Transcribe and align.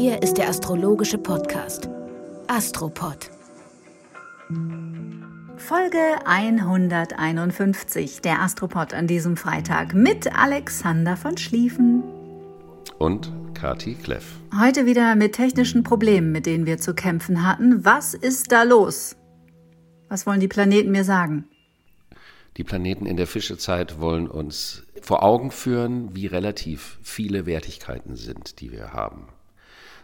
Hier 0.00 0.22
ist 0.22 0.34
der 0.34 0.48
astrologische 0.48 1.18
Podcast 1.18 1.88
Astropod. 2.46 3.32
Folge 5.56 5.98
151 6.24 8.20
der 8.20 8.40
Astropod 8.40 8.94
an 8.94 9.08
diesem 9.08 9.36
Freitag 9.36 9.94
mit 9.94 10.32
Alexander 10.32 11.16
von 11.16 11.36
Schlieffen 11.36 12.04
und 12.98 13.32
Kati 13.54 13.96
Kleff. 13.96 14.38
Heute 14.56 14.86
wieder 14.86 15.16
mit 15.16 15.32
technischen 15.32 15.82
Problemen, 15.82 16.30
mit 16.30 16.46
denen 16.46 16.64
wir 16.64 16.78
zu 16.78 16.94
kämpfen 16.94 17.44
hatten. 17.44 17.84
Was 17.84 18.14
ist 18.14 18.52
da 18.52 18.62
los? 18.62 19.16
Was 20.08 20.28
wollen 20.28 20.38
die 20.38 20.46
Planeten 20.46 20.92
mir 20.92 21.02
sagen? 21.02 21.48
Die 22.56 22.62
Planeten 22.62 23.04
in 23.04 23.16
der 23.16 23.26
Fischezeit 23.26 23.98
wollen 23.98 24.28
uns 24.28 24.84
vor 25.02 25.24
Augen 25.24 25.50
führen, 25.50 26.14
wie 26.14 26.26
relativ 26.26 27.00
viele 27.02 27.46
Wertigkeiten 27.46 28.14
sind, 28.14 28.60
die 28.60 28.70
wir 28.70 28.92
haben. 28.92 29.26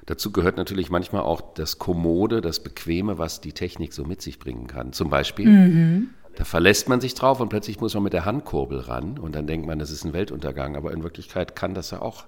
Dazu 0.06 0.32
gehört 0.32 0.56
natürlich 0.56 0.90
manchmal 0.90 1.22
auch 1.22 1.40
das 1.54 1.78
Kommode, 1.78 2.40
das 2.40 2.60
Bequeme, 2.60 3.16
was 3.16 3.40
die 3.40 3.52
Technik 3.52 3.92
so 3.92 4.04
mit 4.04 4.20
sich 4.20 4.38
bringen 4.38 4.66
kann. 4.66 4.92
Zum 4.92 5.08
Beispiel, 5.08 5.48
mhm. 5.48 6.10
da 6.36 6.44
verlässt 6.44 6.88
man 6.88 7.00
sich 7.00 7.14
drauf 7.14 7.40
und 7.40 7.48
plötzlich 7.48 7.80
muss 7.80 7.94
man 7.94 8.02
mit 8.02 8.12
der 8.12 8.24
Handkurbel 8.24 8.80
ran 8.80 9.18
und 9.18 9.34
dann 9.34 9.46
denkt 9.46 9.66
man, 9.66 9.78
das 9.78 9.90
ist 9.90 10.04
ein 10.04 10.12
Weltuntergang. 10.12 10.76
Aber 10.76 10.92
in 10.92 11.02
Wirklichkeit 11.02 11.56
kann 11.56 11.74
das 11.74 11.90
ja 11.90 12.02
auch 12.02 12.26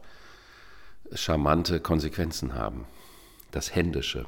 charmante 1.12 1.80
Konsequenzen 1.80 2.54
haben. 2.54 2.86
Das 3.50 3.74
Händische. 3.74 4.26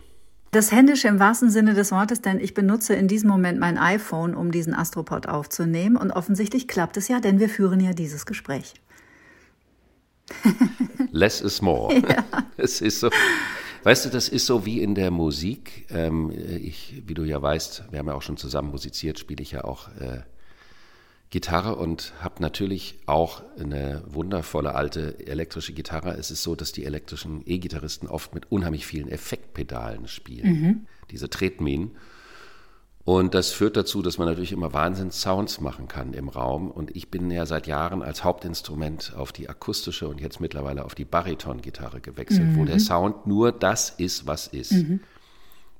Das 0.50 0.72
Händische 0.72 1.08
im 1.08 1.18
wahrsten 1.18 1.50
Sinne 1.50 1.74
des 1.74 1.92
Wortes, 1.92 2.22
denn 2.22 2.40
ich 2.40 2.54
benutze 2.54 2.94
in 2.94 3.08
diesem 3.08 3.28
Moment 3.28 3.58
mein 3.58 3.76
iPhone, 3.76 4.34
um 4.34 4.50
diesen 4.50 4.74
Astropod 4.74 5.26
aufzunehmen. 5.26 5.96
Und 5.96 6.10
offensichtlich 6.10 6.68
klappt 6.68 6.96
es 6.96 7.08
ja, 7.08 7.20
denn 7.20 7.38
wir 7.38 7.50
führen 7.50 7.80
ja 7.80 7.92
dieses 7.92 8.24
Gespräch. 8.24 8.74
Less 11.10 11.40
is 11.40 11.62
more. 11.62 11.94
Ja. 12.08 12.24
Es 12.56 12.80
ist 12.80 13.00
so. 13.00 13.10
Weißt 13.84 14.04
du, 14.04 14.10
das 14.10 14.28
ist 14.28 14.46
so 14.46 14.66
wie 14.66 14.82
in 14.82 14.94
der 14.94 15.10
Musik. 15.10 15.86
Ähm, 15.90 16.30
ich, 16.30 17.02
wie 17.06 17.14
du 17.14 17.24
ja 17.24 17.40
weißt, 17.40 17.84
wir 17.90 17.98
haben 17.98 18.08
ja 18.08 18.14
auch 18.14 18.22
schon 18.22 18.36
zusammen 18.36 18.70
musiziert, 18.70 19.18
spiele 19.18 19.42
ich 19.42 19.52
ja 19.52 19.64
auch 19.64 19.88
äh, 20.00 20.22
Gitarre 21.30 21.76
und 21.76 22.14
habe 22.20 22.42
natürlich 22.42 22.98
auch 23.06 23.42
eine 23.58 24.02
wundervolle 24.06 24.74
alte 24.74 25.26
elektrische 25.26 25.72
Gitarre. 25.72 26.14
Es 26.14 26.30
ist 26.30 26.42
so, 26.42 26.56
dass 26.56 26.72
die 26.72 26.84
elektrischen 26.84 27.42
E-Gitarristen 27.46 28.08
oft 28.08 28.34
mit 28.34 28.50
unheimlich 28.50 28.86
vielen 28.86 29.08
Effektpedalen 29.08 30.08
spielen, 30.08 30.60
mhm. 30.60 30.86
diese 31.10 31.28
Tretminen. 31.28 31.92
Und 33.08 33.32
das 33.32 33.52
führt 33.52 33.74
dazu, 33.78 34.02
dass 34.02 34.18
man 34.18 34.28
natürlich 34.28 34.52
immer 34.52 34.74
Wahnsinns-Sounds 34.74 35.62
machen 35.62 35.88
kann 35.88 36.12
im 36.12 36.28
Raum. 36.28 36.70
Und 36.70 36.94
ich 36.94 37.10
bin 37.10 37.30
ja 37.30 37.46
seit 37.46 37.66
Jahren 37.66 38.02
als 38.02 38.22
Hauptinstrument 38.22 39.14
auf 39.16 39.32
die 39.32 39.48
akustische 39.48 40.08
und 40.08 40.20
jetzt 40.20 40.42
mittlerweile 40.42 40.84
auf 40.84 40.94
die 40.94 41.06
Bariton-Gitarre 41.06 42.02
gewechselt, 42.02 42.48
mhm. 42.48 42.58
wo 42.58 42.64
der 42.66 42.78
Sound 42.78 43.26
nur 43.26 43.50
das 43.50 43.88
ist, 43.88 44.26
was 44.26 44.46
ist. 44.46 44.72
Mhm. 44.72 45.00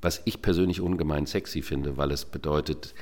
Was 0.01 0.23
ich 0.25 0.41
persönlich 0.41 0.81
ungemein 0.81 1.27
sexy 1.27 1.61
finde, 1.61 1.99
weil 1.99 2.13
es 2.13 2.25
bedeutet, 2.25 2.95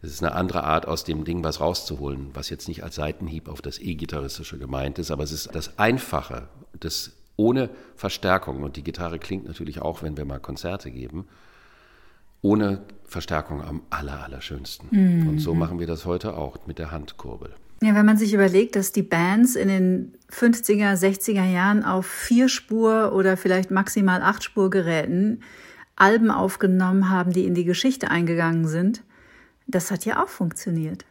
es 0.00 0.12
ist 0.12 0.22
eine 0.22 0.32
andere 0.32 0.64
Art, 0.64 0.88
aus 0.88 1.04
dem 1.04 1.24
Ding 1.24 1.44
was 1.44 1.60
rauszuholen, 1.60 2.30
was 2.32 2.48
jetzt 2.48 2.68
nicht 2.68 2.84
als 2.84 2.94
Seitenhieb 2.94 3.50
auf 3.50 3.60
das 3.60 3.78
E-Gitarristische 3.78 4.56
gemeint 4.56 4.98
ist, 4.98 5.10
aber 5.10 5.24
es 5.24 5.32
ist 5.32 5.54
das 5.54 5.78
Einfache, 5.78 6.48
das 6.80 7.12
ohne 7.36 7.68
Verstärkung. 7.96 8.62
Und 8.62 8.76
die 8.76 8.82
Gitarre 8.82 9.18
klingt 9.18 9.44
natürlich 9.46 9.82
auch, 9.82 10.02
wenn 10.02 10.16
wir 10.16 10.24
mal 10.24 10.40
Konzerte 10.40 10.90
geben, 10.90 11.26
ohne 12.44 12.82
Verstärkung 13.04 13.62
am 13.62 13.82
aller, 13.90 14.22
allerschönsten. 14.22 14.88
Mhm. 14.90 15.28
Und 15.28 15.38
so 15.38 15.54
machen 15.54 15.80
wir 15.80 15.86
das 15.86 16.04
heute 16.04 16.36
auch 16.36 16.66
mit 16.66 16.78
der 16.78 16.90
Handkurbel. 16.90 17.54
Ja, 17.82 17.94
wenn 17.94 18.06
man 18.06 18.18
sich 18.18 18.34
überlegt, 18.34 18.76
dass 18.76 18.92
die 18.92 19.02
Bands 19.02 19.56
in 19.56 19.68
den 19.68 20.18
50er, 20.30 20.94
60er 20.94 21.50
Jahren 21.50 21.84
auf 21.84 22.06
Vierspur 22.06 23.12
oder 23.14 23.36
vielleicht 23.36 23.70
maximal 23.70 24.22
Achtspurgeräten 24.22 25.42
Alben 25.96 26.30
aufgenommen 26.30 27.08
haben, 27.08 27.32
die 27.32 27.46
in 27.46 27.54
die 27.54 27.64
Geschichte 27.64 28.10
eingegangen 28.10 28.66
sind, 28.66 29.02
das 29.66 29.90
hat 29.90 30.04
ja 30.04 30.22
auch 30.22 30.28
funktioniert. 30.28 31.04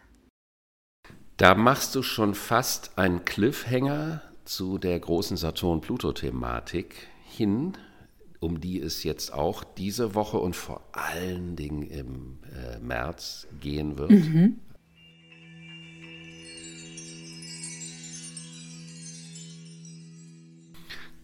Da 1.37 1.55
machst 1.55 1.95
du 1.95 2.03
schon 2.03 2.35
fast 2.35 2.97
einen 2.97 3.25
Cliffhanger 3.25 4.21
zu 4.45 4.77
der 4.77 4.99
großen 4.99 5.37
Saturn-Pluto-Thematik 5.37 7.07
hin, 7.25 7.73
um 8.43 8.59
die 8.59 8.79
es 8.79 9.03
jetzt 9.03 9.33
auch 9.33 9.63
diese 9.63 10.13
Woche 10.13 10.37
und 10.37 10.55
vor 10.55 10.81
allen 10.91 11.55
Dingen 11.55 11.83
im 11.83 12.39
äh, 12.53 12.79
März 12.79 13.47
gehen 13.61 13.97
wird. 13.97 14.11
Mhm. 14.11 14.59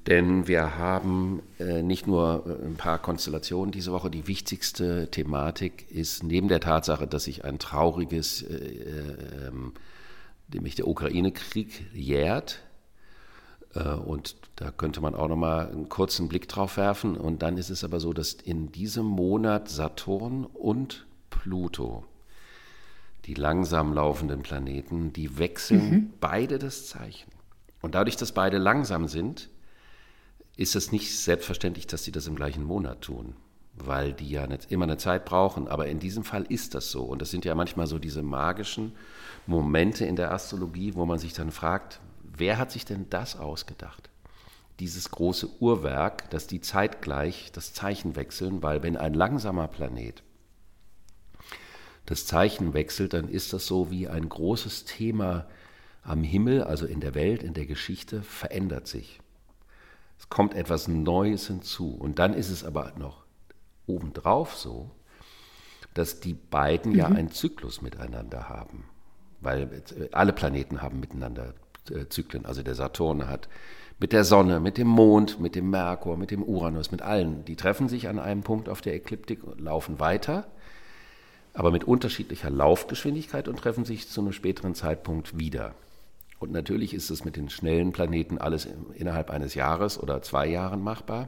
Denn 0.08 0.48
wir 0.48 0.78
haben 0.78 1.44
äh, 1.60 1.84
nicht 1.84 2.08
nur 2.08 2.44
äh, 2.48 2.66
ein 2.66 2.76
paar 2.76 3.00
Konstellationen 3.00 3.72
diese 3.72 3.92
Woche. 3.92 4.10
Die 4.10 4.28
wichtigste 4.28 5.12
Thematik 5.12 5.92
ist 5.92 6.24
neben 6.24 6.48
der 6.48 6.62
Tatsache, 6.62 7.06
dass 7.06 7.26
sich 7.26 7.46
ein 7.46 7.60
trauriges, 7.60 8.42
äh, 8.42 8.56
äh, 8.56 9.52
nämlich 10.52 10.74
der 10.74 10.88
Ukraine-Krieg 10.88 11.94
jährt. 11.94 12.64
Äh, 13.76 13.94
und 13.94 14.36
da 14.56 14.72
könnte 14.72 15.02
man 15.02 15.16
auch 15.16 15.28
noch 15.28 15.36
mal 15.36 15.70
einen 15.70 15.90
kurzen 15.90 16.28
Blick 16.28 16.48
drauf 16.48 16.78
werfen. 16.78 17.16
Und 17.16 17.42
dann 17.42 17.58
ist 17.58 17.70
es 17.70 17.84
aber 17.84 18.00
so, 18.00 18.14
dass 18.14 18.34
in 18.34 18.72
diesem 18.72 19.06
Monat 19.06 19.70
Saturn 19.70 20.46
und 20.46 21.06
Pluto, 21.30 22.06
die 23.26 23.34
langsam 23.34 23.94
laufenden 23.94 24.42
Planeten, 24.42 25.14
die 25.14 25.38
wechseln 25.38 25.90
mhm. 25.90 26.14
beide 26.20 26.60
das 26.60 26.88
Zeichen. 26.88 27.32
Und 27.82 27.96
dadurch, 27.96 28.18
dass 28.18 28.32
beide 28.32 28.58
langsam 28.58 29.08
sind, 29.08 29.50
ist 30.58 30.76
es 30.76 30.92
nicht 30.92 31.18
selbstverständlich, 31.18 31.88
dass 31.88 32.04
sie 32.04 32.12
das 32.12 32.28
im 32.28 32.36
gleichen 32.36 32.66
Monat 32.66 33.02
tun, 33.02 33.36
weil 33.76 34.12
die 34.12 34.30
ja 34.30 34.46
nicht 34.46 34.70
immer 34.72 34.84
eine 34.84 34.98
Zeit 34.98 35.24
brauchen. 35.24 35.70
Aber 35.70 35.88
in 35.88 36.00
diesem 36.00 36.26
Fall 36.26 36.44
ist 36.50 36.76
das 36.76 36.92
so. 36.92 37.04
Und 37.04 37.22
das 37.22 37.32
sind 37.32 37.46
ja 37.46 37.56
manchmal 37.56 37.88
so 37.88 37.98
diese 37.98 38.24
magischen 38.24 38.94
Momente 39.48 40.06
in 40.06 40.18
der 40.18 40.34
Astrologie, 40.34 40.96
wo 40.96 41.06
man 41.06 41.18
sich 41.18 41.34
dann 41.34 41.52
fragt, 41.52 42.02
wer 42.40 42.58
hat 42.58 42.72
sich 42.72 42.86
denn 42.86 43.10
das 43.10 43.38
ausgedacht? 43.38 44.10
Dieses 44.80 45.12
große 45.12 45.50
Uhrwerk, 45.60 46.30
dass 46.30 46.48
die 46.48 46.62
zeitgleich 46.62 47.52
das 47.52 47.74
Zeichen 47.74 48.16
wechseln, 48.16 48.64
weil 48.64 48.82
wenn 48.82 48.98
ein 48.98 49.14
langsamer 49.14 49.68
Planet 49.68 50.24
das 52.06 52.26
Zeichen 52.26 52.74
wechselt, 52.74 53.14
dann 53.14 53.30
ist 53.30 53.54
das 53.54 53.68
so 53.68 53.92
wie 53.92 54.08
ein 54.08 54.28
großes 54.28 54.86
Thema 54.86 55.48
am 56.02 56.24
Himmel, 56.24 56.64
also 56.64 56.86
in 56.86 57.02
der 57.02 57.14
Welt, 57.14 57.44
in 57.44 57.54
der 57.54 57.66
Geschichte, 57.66 58.24
verändert 58.24 58.88
sich. 58.88 59.20
Es 60.18 60.28
kommt 60.30 60.56
etwas 60.56 60.88
Neues 60.88 61.48
hinzu. 61.48 61.94
Und 61.94 62.20
dann 62.20 62.34
ist 62.34 62.50
es 62.50 62.64
aber 62.64 62.94
noch 62.98 63.26
obendrauf 63.86 64.56
so, 64.56 64.92
dass 65.94 66.20
die 66.20 66.34
beiden 66.34 66.94
mhm. 66.94 66.98
ja 66.98 67.08
einen 67.08 67.32
Zyklus 67.32 67.82
miteinander 67.82 68.50
haben. 68.50 68.86
Weil 69.42 69.84
äh, 69.98 70.10
alle 70.12 70.34
Planeten 70.34 70.82
haben 70.82 71.00
miteinander 71.00 71.54
Zyklen. 72.10 72.46
Also 72.46 72.64
der 72.64 72.76
Saturn 72.76 73.28
hat 73.28 73.50
mit 74.00 74.14
der 74.14 74.24
Sonne, 74.24 74.60
mit 74.60 74.78
dem 74.78 74.88
Mond, 74.88 75.40
mit 75.40 75.56
dem 75.56 75.70
Merkur, 75.70 76.16
mit 76.18 76.32
dem 76.32 76.44
Uranus, 76.44 76.92
mit 76.92 77.02
allen. 77.02 77.44
Die 77.46 77.56
treffen 77.56 77.90
sich 77.90 78.08
an 78.08 78.18
einem 78.18 78.44
Punkt 78.44 78.70
auf 78.70 78.82
der 78.82 78.94
Ekliptik 78.94 79.44
und 79.44 79.60
laufen 79.60 80.00
weiter, 80.00 80.48
aber 81.54 81.72
mit 81.72 81.84
unterschiedlicher 81.84 82.50
Laufgeschwindigkeit 82.50 83.48
und 83.48 83.60
treffen 83.60 83.84
sich 83.84 84.08
zu 84.08 84.22
einem 84.22 84.32
späteren 84.32 84.76
Zeitpunkt 84.76 85.38
wieder. 85.38 85.76
Und 86.40 86.54
natürlich 86.54 86.94
ist 86.94 87.10
es 87.10 87.26
mit 87.26 87.36
den 87.36 87.50
schnellen 87.50 87.92
Planeten 87.92 88.38
alles 88.38 88.68
innerhalb 88.96 89.30
eines 89.30 89.56
Jahres 89.56 90.02
oder 90.02 90.22
zwei 90.22 90.48
Jahren 90.48 90.82
machbar. 90.82 91.28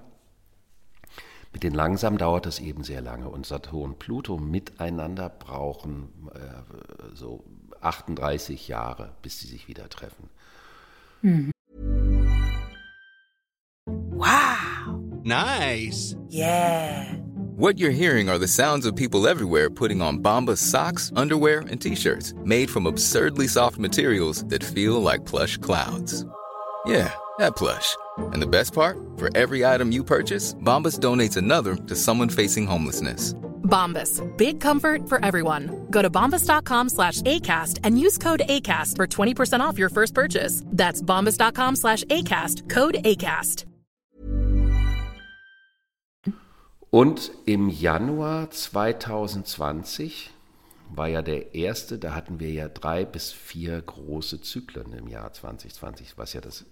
Mit 1.52 1.64
den 1.64 1.74
langsamen 1.74 2.18
dauert 2.18 2.46
es 2.46 2.60
eben 2.60 2.86
sehr 2.86 3.02
lange. 3.02 3.28
Und 3.28 3.46
Saturn 3.46 3.92
und 3.92 4.00
Pluto 4.00 4.38
miteinander 4.38 5.28
brauchen 5.28 6.08
äh, 6.34 7.14
so 7.14 7.44
38 7.82 8.68
Jahre, 8.68 9.10
bis 9.22 9.40
sie 9.40 9.48
sich 9.48 9.68
wieder 9.68 9.90
treffen. 9.90 10.30
Mhm. 11.22 11.52
Wow! 13.86 15.02
Nice! 15.24 16.16
Yeah! 16.30 17.16
What 17.56 17.78
you're 17.78 17.92
hearing 17.92 18.30
are 18.30 18.40
the 18.40 18.48
sounds 18.48 18.86
of 18.86 18.96
people 18.96 19.28
everywhere 19.28 19.70
putting 19.70 20.02
on 20.02 20.20
Bombas 20.20 20.58
socks, 20.58 21.12
underwear, 21.16 21.60
and 21.70 21.80
t-shirts 21.80 22.34
made 22.44 22.70
from 22.70 22.88
absurdly 22.88 23.48
soft 23.48 23.78
materials 23.78 24.44
that 24.46 24.64
feel 24.64 25.00
like 25.02 25.26
plush 25.26 25.58
clouds. 25.58 26.26
Yeah, 26.86 27.14
that 27.38 27.56
plush. 27.56 27.96
And 28.18 28.42
the 28.42 28.48
best 28.48 28.74
part? 28.74 28.98
For 29.18 29.30
every 29.36 29.64
item 29.64 29.92
you 29.92 30.04
purchase, 30.04 30.56
Bombas 30.56 31.00
donates 31.00 31.38
another 31.38 31.76
to 31.76 31.96
someone 31.96 32.30
facing 32.30 32.66
homelessness. 32.66 33.36
Bombas. 33.72 34.22
Big 34.38 34.60
comfort 34.60 35.10
for 35.10 35.24
everyone. 35.26 35.88
Go 35.90 36.04
to 36.04 36.10
bombas.com 36.10 36.90
slash 36.90 37.22
ACAST 37.22 37.80
and 37.84 37.98
use 37.98 38.20
code 38.20 38.44
ACAST 38.48 38.98
for 38.98 39.08
20% 39.08 39.62
off 39.62 39.80
your 39.80 39.90
first 39.90 40.14
purchase. 40.14 40.64
That's 40.68 41.02
bombas.com 41.02 41.76
slash 41.76 42.04
ACAST. 42.04 42.70
Code 42.70 42.98
ACAST. 43.04 43.66
Und 46.92 47.32
im 47.46 47.70
Januar 47.70 48.52
2020 48.52 50.30
war 50.90 51.08
ja 51.08 51.22
der 51.22 51.56
erste, 51.56 51.98
da 51.98 52.14
hatten 52.14 52.42
wir 52.42 52.52
ja 52.52 52.68
drei 52.68 53.06
bis 53.06 53.32
vier 53.32 53.82
große 53.82 54.42
Zyklen 54.42 54.92
im 54.92 55.08
Jahr 55.08 55.32
2020, 55.32 56.18
was 56.18 56.34
ja 56.34 56.42
das 56.42 56.66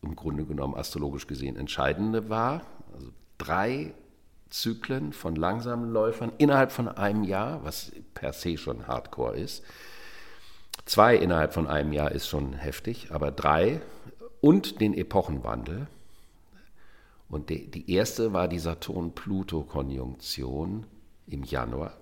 im 0.00 0.16
Grunde 0.16 0.46
genommen 0.46 0.74
astrologisch 0.74 1.26
gesehen 1.26 1.56
entscheidende 1.56 2.30
war. 2.30 2.62
Also 2.94 3.12
drei 3.36 3.92
Zyklen 4.50 5.12
von 5.12 5.34
langsamen 5.36 5.90
Läufern 5.90 6.32
innerhalb 6.38 6.72
von 6.72 6.88
einem 6.88 7.22
Jahr, 7.24 7.64
was 7.64 7.92
per 8.14 8.32
se 8.32 8.56
schon 8.58 8.86
Hardcore 8.86 9.36
ist. 9.36 9.62
Zwei 10.84 11.16
innerhalb 11.16 11.54
von 11.54 11.68
einem 11.68 11.92
Jahr 11.92 12.12
ist 12.12 12.28
schon 12.28 12.52
heftig, 12.54 13.12
aber 13.12 13.30
drei 13.30 13.80
und 14.40 14.80
den 14.80 14.94
Epochenwandel. 14.94 15.86
Und 17.28 17.50
die, 17.50 17.70
die 17.70 17.92
erste 17.92 18.32
war 18.32 18.48
die 18.48 18.58
Saturn-Pluto-Konjunktion 18.58 20.86
im 21.28 21.44
Januar. 21.44 21.92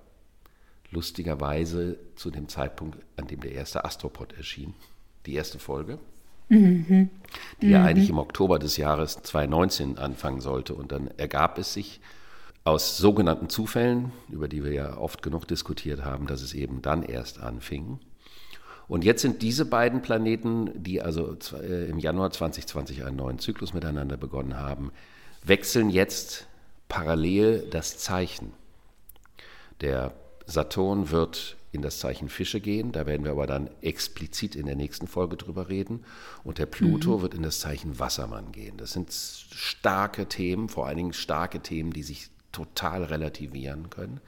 Lustigerweise 0.90 1.98
zu 2.16 2.30
dem 2.30 2.48
Zeitpunkt, 2.48 2.96
an 3.16 3.26
dem 3.26 3.40
der 3.40 3.52
erste 3.52 3.84
Astropod 3.84 4.32
erschien, 4.38 4.72
die 5.26 5.34
erste 5.34 5.58
Folge, 5.58 5.98
mhm. 6.48 7.10
die 7.60 7.66
mhm. 7.66 7.72
ja 7.72 7.84
eigentlich 7.84 8.08
im 8.08 8.16
Oktober 8.16 8.58
des 8.58 8.78
Jahres 8.78 9.22
2019 9.22 9.98
anfangen 9.98 10.40
sollte. 10.40 10.74
Und 10.74 10.92
dann 10.92 11.08
ergab 11.18 11.58
es 11.58 11.74
sich 11.74 12.00
aus 12.68 12.98
sogenannten 12.98 13.48
Zufällen, 13.48 14.12
über 14.28 14.46
die 14.46 14.62
wir 14.62 14.72
ja 14.72 14.96
oft 14.96 15.22
genug 15.22 15.48
diskutiert 15.48 16.04
haben, 16.04 16.26
dass 16.26 16.42
es 16.42 16.52
eben 16.52 16.82
dann 16.82 17.02
erst 17.02 17.40
anfing. 17.40 17.98
Und 18.88 19.04
jetzt 19.04 19.22
sind 19.22 19.42
diese 19.42 19.64
beiden 19.64 20.02
Planeten, 20.02 20.70
die 20.82 21.00
also 21.00 21.36
äh, 21.54 21.88
im 21.88 21.98
Januar 21.98 22.30
2020 22.30 23.04
einen 23.04 23.16
neuen 23.16 23.38
Zyklus 23.38 23.74
miteinander 23.74 24.16
begonnen 24.16 24.58
haben, 24.58 24.92
wechseln 25.42 25.90
jetzt 25.90 26.46
parallel 26.88 27.68
das 27.70 27.98
Zeichen. 27.98 28.52
Der 29.80 30.12
Saturn 30.46 31.10
wird 31.10 31.56
in 31.70 31.82
das 31.82 31.98
Zeichen 31.98 32.30
Fische 32.30 32.60
gehen, 32.60 32.92
da 32.92 33.04
werden 33.04 33.24
wir 33.24 33.32
aber 33.32 33.46
dann 33.46 33.68
explizit 33.82 34.56
in 34.56 34.64
der 34.64 34.74
nächsten 34.76 35.06
Folge 35.06 35.36
drüber 35.36 35.68
reden. 35.68 36.04
Und 36.44 36.58
der 36.58 36.66
Pluto 36.66 37.18
mhm. 37.18 37.22
wird 37.22 37.34
in 37.34 37.42
das 37.42 37.60
Zeichen 37.60 37.98
Wassermann 37.98 38.52
gehen. 38.52 38.78
Das 38.78 38.92
sind 38.92 39.12
starke 39.12 40.26
Themen, 40.26 40.70
vor 40.70 40.86
allen 40.86 40.96
Dingen 40.96 41.12
starke 41.12 41.60
Themen, 41.60 41.92
die 41.92 42.02
sich 42.02 42.30
total 42.58 43.04
relativieren 43.04 43.88
können. 43.88 44.20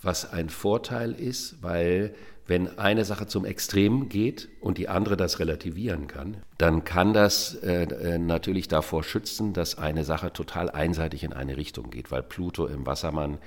Was 0.00 0.32
ein 0.32 0.48
Vorteil 0.48 1.12
ist, 1.12 1.62
weil 1.62 2.14
wenn 2.46 2.78
eine 2.78 3.04
Sache 3.04 3.26
zum 3.26 3.44
Extrem 3.44 4.08
geht 4.08 4.48
und 4.60 4.78
die 4.78 4.88
andere 4.88 5.18
das 5.18 5.38
relativieren 5.38 6.06
kann, 6.06 6.38
dann 6.56 6.84
kann 6.84 7.12
das 7.12 7.54
äh, 7.56 7.82
äh, 7.82 8.18
natürlich 8.18 8.68
davor 8.68 9.02
schützen, 9.02 9.52
dass 9.52 9.76
eine 9.76 10.04
Sache 10.04 10.32
total 10.32 10.70
einseitig 10.70 11.24
in 11.24 11.34
eine 11.34 11.58
Richtung 11.58 11.90
geht, 11.90 12.10
weil 12.10 12.22
Pluto 12.22 12.66
im 12.66 12.86
Wassermann 12.86 13.38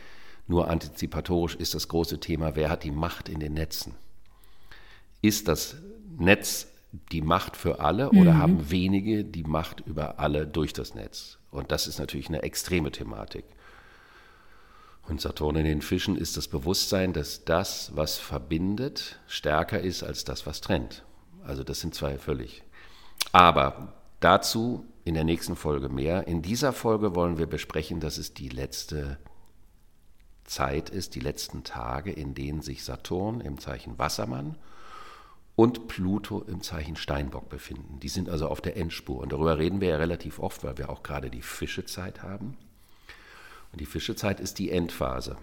nur 0.48 0.70
antizipatorisch 0.70 1.56
ist 1.56 1.74
das 1.74 1.88
große 1.88 2.20
Thema, 2.20 2.56
wer 2.56 2.70
hat 2.70 2.84
die 2.84 2.92
Macht 2.92 3.30
in 3.30 3.40
den 3.40 3.54
Netzen? 3.54 3.96
Ist 5.22 5.48
das 5.48 5.78
Netz 6.20 6.68
die 7.12 7.22
Macht 7.22 7.58
für 7.58 7.80
alle 7.80 8.10
oder 8.10 8.34
mhm. 8.34 8.38
haben 8.38 8.70
wenige 8.70 9.24
die 9.24 9.44
Macht 9.44 9.80
über 9.80 10.20
alle 10.20 10.46
durch 10.46 10.74
das 10.74 10.94
Netz? 10.94 11.40
Und 11.50 11.72
das 11.72 11.88
ist 11.88 12.00
natürlich 12.00 12.28
eine 12.28 12.44
extreme 12.44 12.92
Thematik. 12.92 13.46
Und 15.08 15.20
Saturn 15.20 15.56
in 15.56 15.66
den 15.66 15.82
Fischen 15.82 16.18
ist 16.18 16.38
das 16.38 16.48
Bewusstsein, 16.48 17.14
dass 17.14 17.44
das, 17.44 17.92
was 17.96 18.18
verbindet, 18.18 19.20
stärker 19.28 19.82
ist 19.82 20.04
als 20.04 20.24
das, 20.24 20.46
was 20.46 20.62
trennt. 20.62 21.04
Also 21.44 21.64
das 21.64 21.80
sind 21.80 21.96
zwei 21.96 22.18
völlig. 22.18 22.64
Aber 23.32 23.94
dazu 24.20 24.86
in 25.04 25.14
der 25.16 25.24
nächsten 25.24 25.56
Folge 25.56 25.90
mehr. 25.90 26.28
In 26.28 26.42
dieser 26.42 26.74
Folge 26.74 27.16
wollen 27.16 27.38
wir 27.38 27.48
besprechen, 27.48 28.00
dass 28.00 28.18
es 28.18 28.34
die 28.34 28.50
letzte 28.50 29.18
Zeit 30.44 30.90
ist, 30.90 31.16
die 31.16 31.20
letzten 31.20 31.64
Tage, 31.64 32.12
in 32.12 32.34
denen 32.34 32.62
sich 32.62 32.84
Saturn 32.84 33.42
im 33.42 33.60
Zeichen 33.60 33.98
Wassermann 33.98 34.58
und 35.56 35.88
Pluto 35.88 36.42
im 36.42 36.62
Zeichen 36.62 36.96
Steinbock 36.96 37.50
befinden. 37.50 38.00
Die 38.00 38.10
sind 38.10 38.30
also 38.30 38.48
auf 38.48 38.62
der 38.62 38.78
Endspur. 38.78 39.20
Und 39.22 39.32
darüber 39.32 39.58
reden 39.58 39.82
wir 39.82 39.90
ja 39.90 39.98
relativ 39.98 40.40
oft, 40.40 40.64
weil 40.64 40.78
wir 40.78 40.90
auch 40.90 41.04
gerade 41.04 41.30
die 41.30 41.42
Fischezeit 41.42 42.24
haben. 42.24 42.58
Und 43.72 43.82
die 43.82 43.86
Fischezeit 43.86 44.40
ist 44.40 44.60
die 44.60 44.72
Endphase. 44.72 45.38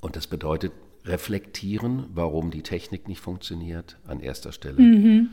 Und 0.00 0.16
das 0.16 0.26
bedeutet 0.26 0.72
reflektieren, 1.04 2.06
warum 2.14 2.50
die 2.50 2.62
Technik 2.62 3.08
nicht 3.08 3.20
funktioniert, 3.20 3.98
an 4.06 4.20
erster 4.20 4.52
Stelle. 4.52 4.80
Mhm. 4.80 5.30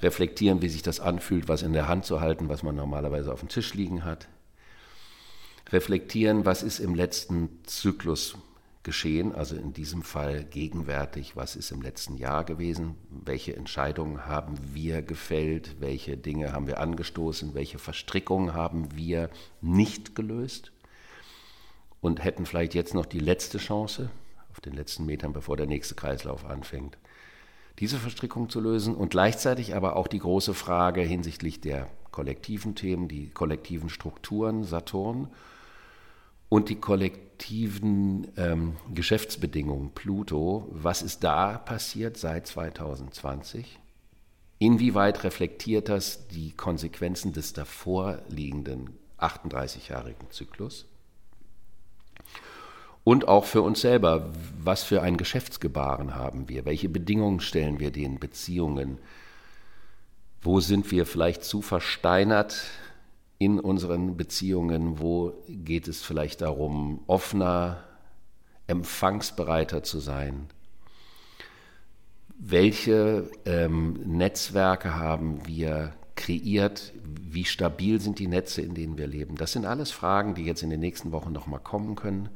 Reflektieren, 0.00 0.62
wie 0.62 0.68
sich 0.68 0.82
das 0.82 1.00
anfühlt, 1.00 1.48
was 1.48 1.62
in 1.62 1.72
der 1.72 1.86
Hand 1.86 2.04
zu 2.04 2.20
halten, 2.20 2.48
was 2.48 2.62
man 2.62 2.74
normalerweise 2.74 3.32
auf 3.32 3.40
dem 3.40 3.48
Tisch 3.48 3.74
liegen 3.74 4.04
hat. 4.04 4.28
Reflektieren, 5.70 6.44
was 6.44 6.62
ist 6.62 6.80
im 6.80 6.94
letzten 6.94 7.48
Zyklus 7.64 8.36
geschehen, 8.82 9.32
also 9.32 9.54
in 9.54 9.72
diesem 9.72 10.02
Fall 10.02 10.44
gegenwärtig, 10.44 11.36
was 11.36 11.54
ist 11.54 11.70
im 11.70 11.82
letzten 11.82 12.16
Jahr 12.16 12.44
gewesen, 12.44 12.96
welche 13.10 13.54
Entscheidungen 13.54 14.26
haben 14.26 14.56
wir 14.74 15.02
gefällt, 15.02 15.76
welche 15.78 16.16
Dinge 16.16 16.52
haben 16.52 16.66
wir 16.66 16.80
angestoßen, 16.80 17.54
welche 17.54 17.78
Verstrickungen 17.78 18.54
haben 18.54 18.96
wir 18.96 19.30
nicht 19.60 20.16
gelöst 20.16 20.72
und 22.02 22.22
hätten 22.22 22.44
vielleicht 22.44 22.74
jetzt 22.74 22.92
noch 22.92 23.06
die 23.06 23.20
letzte 23.20 23.56
Chance 23.56 24.10
auf 24.50 24.60
den 24.60 24.74
letzten 24.74 25.06
Metern, 25.06 25.32
bevor 25.32 25.56
der 25.56 25.66
nächste 25.66 25.94
Kreislauf 25.94 26.44
anfängt, 26.44 26.98
diese 27.78 27.96
Verstrickung 27.96 28.50
zu 28.50 28.60
lösen 28.60 28.94
und 28.94 29.10
gleichzeitig 29.10 29.74
aber 29.74 29.96
auch 29.96 30.08
die 30.08 30.18
große 30.18 30.52
Frage 30.52 31.00
hinsichtlich 31.00 31.62
der 31.62 31.88
kollektiven 32.10 32.74
Themen, 32.74 33.08
die 33.08 33.30
kollektiven 33.30 33.88
Strukturen 33.88 34.64
Saturn 34.64 35.28
und 36.50 36.68
die 36.68 36.76
kollektiven 36.76 38.28
ähm, 38.36 38.76
Geschäftsbedingungen 38.92 39.92
Pluto. 39.94 40.68
Was 40.70 41.00
ist 41.00 41.24
da 41.24 41.56
passiert 41.56 42.18
seit 42.18 42.46
2020? 42.46 43.78
Inwieweit 44.58 45.24
reflektiert 45.24 45.88
das 45.88 46.28
die 46.28 46.52
Konsequenzen 46.52 47.32
des 47.32 47.52
davorliegenden 47.52 48.90
38-jährigen 49.18 50.30
Zyklus? 50.30 50.86
Und 53.04 53.26
auch 53.26 53.44
für 53.44 53.62
uns 53.62 53.80
selber, 53.80 54.30
was 54.62 54.84
für 54.84 55.02
ein 55.02 55.16
Geschäftsgebaren 55.16 56.14
haben 56.14 56.48
wir? 56.48 56.64
Welche 56.64 56.88
Bedingungen 56.88 57.40
stellen 57.40 57.80
wir 57.80 57.90
den 57.90 58.20
Beziehungen? 58.20 58.98
Wo 60.40 60.60
sind 60.60 60.90
wir 60.90 61.04
vielleicht 61.04 61.42
zu 61.42 61.62
versteinert 61.62 62.64
in 63.38 63.58
unseren 63.58 64.16
Beziehungen? 64.16 65.00
Wo 65.00 65.34
geht 65.48 65.88
es 65.88 66.02
vielleicht 66.02 66.42
darum, 66.42 67.02
offener, 67.08 67.82
empfangsbereiter 68.68 69.82
zu 69.82 69.98
sein? 69.98 70.46
Welche 72.38 73.28
ähm, 73.46 73.94
Netzwerke 74.04 74.94
haben 74.94 75.46
wir 75.46 75.92
kreiert? 76.14 76.92
Wie 77.02 77.44
stabil 77.44 78.00
sind 78.00 78.20
die 78.20 78.28
Netze, 78.28 78.62
in 78.62 78.74
denen 78.74 78.96
wir 78.96 79.08
leben? 79.08 79.36
Das 79.36 79.52
sind 79.52 79.66
alles 79.66 79.90
Fragen, 79.90 80.34
die 80.34 80.44
jetzt 80.44 80.62
in 80.62 80.70
den 80.70 80.80
nächsten 80.80 81.10
Wochen 81.10 81.32
nochmal 81.32 81.60
kommen 81.60 81.96
können 81.96 82.28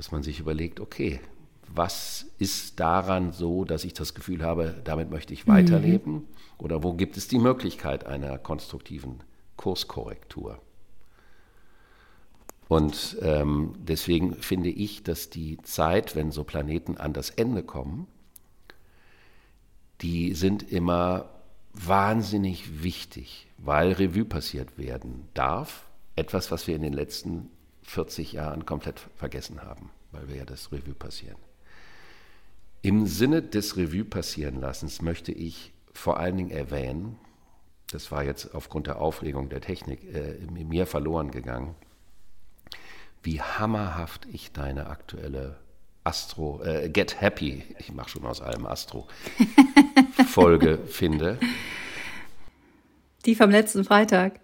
dass 0.00 0.12
man 0.12 0.22
sich 0.22 0.40
überlegt, 0.40 0.80
okay, 0.80 1.20
was 1.68 2.24
ist 2.38 2.80
daran 2.80 3.32
so, 3.32 3.66
dass 3.66 3.84
ich 3.84 3.92
das 3.92 4.14
Gefühl 4.14 4.42
habe, 4.42 4.80
damit 4.82 5.10
möchte 5.10 5.34
ich 5.34 5.46
weiterleben? 5.46 6.12
Mhm. 6.14 6.26
Oder 6.56 6.82
wo 6.82 6.94
gibt 6.94 7.18
es 7.18 7.28
die 7.28 7.38
Möglichkeit 7.38 8.06
einer 8.06 8.38
konstruktiven 8.38 9.20
Kurskorrektur? 9.58 10.58
Und 12.66 13.18
ähm, 13.20 13.74
deswegen 13.76 14.36
finde 14.36 14.70
ich, 14.70 15.02
dass 15.02 15.28
die 15.28 15.58
Zeit, 15.64 16.16
wenn 16.16 16.30
so 16.30 16.44
Planeten 16.44 16.96
an 16.96 17.12
das 17.12 17.28
Ende 17.28 17.62
kommen, 17.62 18.06
die 20.00 20.32
sind 20.32 20.72
immer 20.72 21.28
wahnsinnig 21.74 22.82
wichtig, 22.82 23.48
weil 23.58 23.92
Revue 23.92 24.24
passiert 24.24 24.78
werden 24.78 25.28
darf. 25.34 25.90
Etwas, 26.16 26.50
was 26.50 26.66
wir 26.66 26.74
in 26.74 26.80
den 26.80 26.94
letzten 26.94 27.50
40 27.90 28.32
Jahren 28.32 28.64
komplett 28.66 29.00
vergessen 29.16 29.62
haben, 29.62 29.90
weil 30.12 30.28
wir 30.28 30.36
ja 30.36 30.44
das 30.44 30.70
Revue 30.70 30.94
passieren. 30.94 31.38
Im 32.82 33.06
Sinne 33.06 33.42
des 33.42 33.76
Revue 33.76 34.04
passieren 34.04 34.60
Lassens 34.60 35.02
möchte 35.02 35.32
ich 35.32 35.72
vor 35.92 36.18
allen 36.18 36.36
Dingen 36.36 36.50
erwähnen, 36.50 37.18
das 37.90 38.12
war 38.12 38.22
jetzt 38.22 38.54
aufgrund 38.54 38.86
der 38.86 39.00
Aufregung 39.00 39.48
der 39.48 39.60
Technik 39.60 40.04
äh, 40.14 40.38
mir 40.48 40.86
verloren 40.86 41.32
gegangen, 41.32 41.74
wie 43.24 43.42
hammerhaft 43.42 44.26
ich 44.32 44.52
deine 44.52 44.86
aktuelle 44.86 45.58
Astro, 46.04 46.62
äh, 46.62 46.88
Get 46.88 47.20
Happy, 47.20 47.64
ich 47.80 47.92
mache 47.92 48.10
schon 48.10 48.24
aus 48.24 48.40
allem 48.40 48.66
Astro, 48.66 49.08
Folge 50.28 50.78
finde. 50.86 51.40
Die 53.26 53.34
vom 53.34 53.50
letzten 53.50 53.84
Freitag 53.84 54.40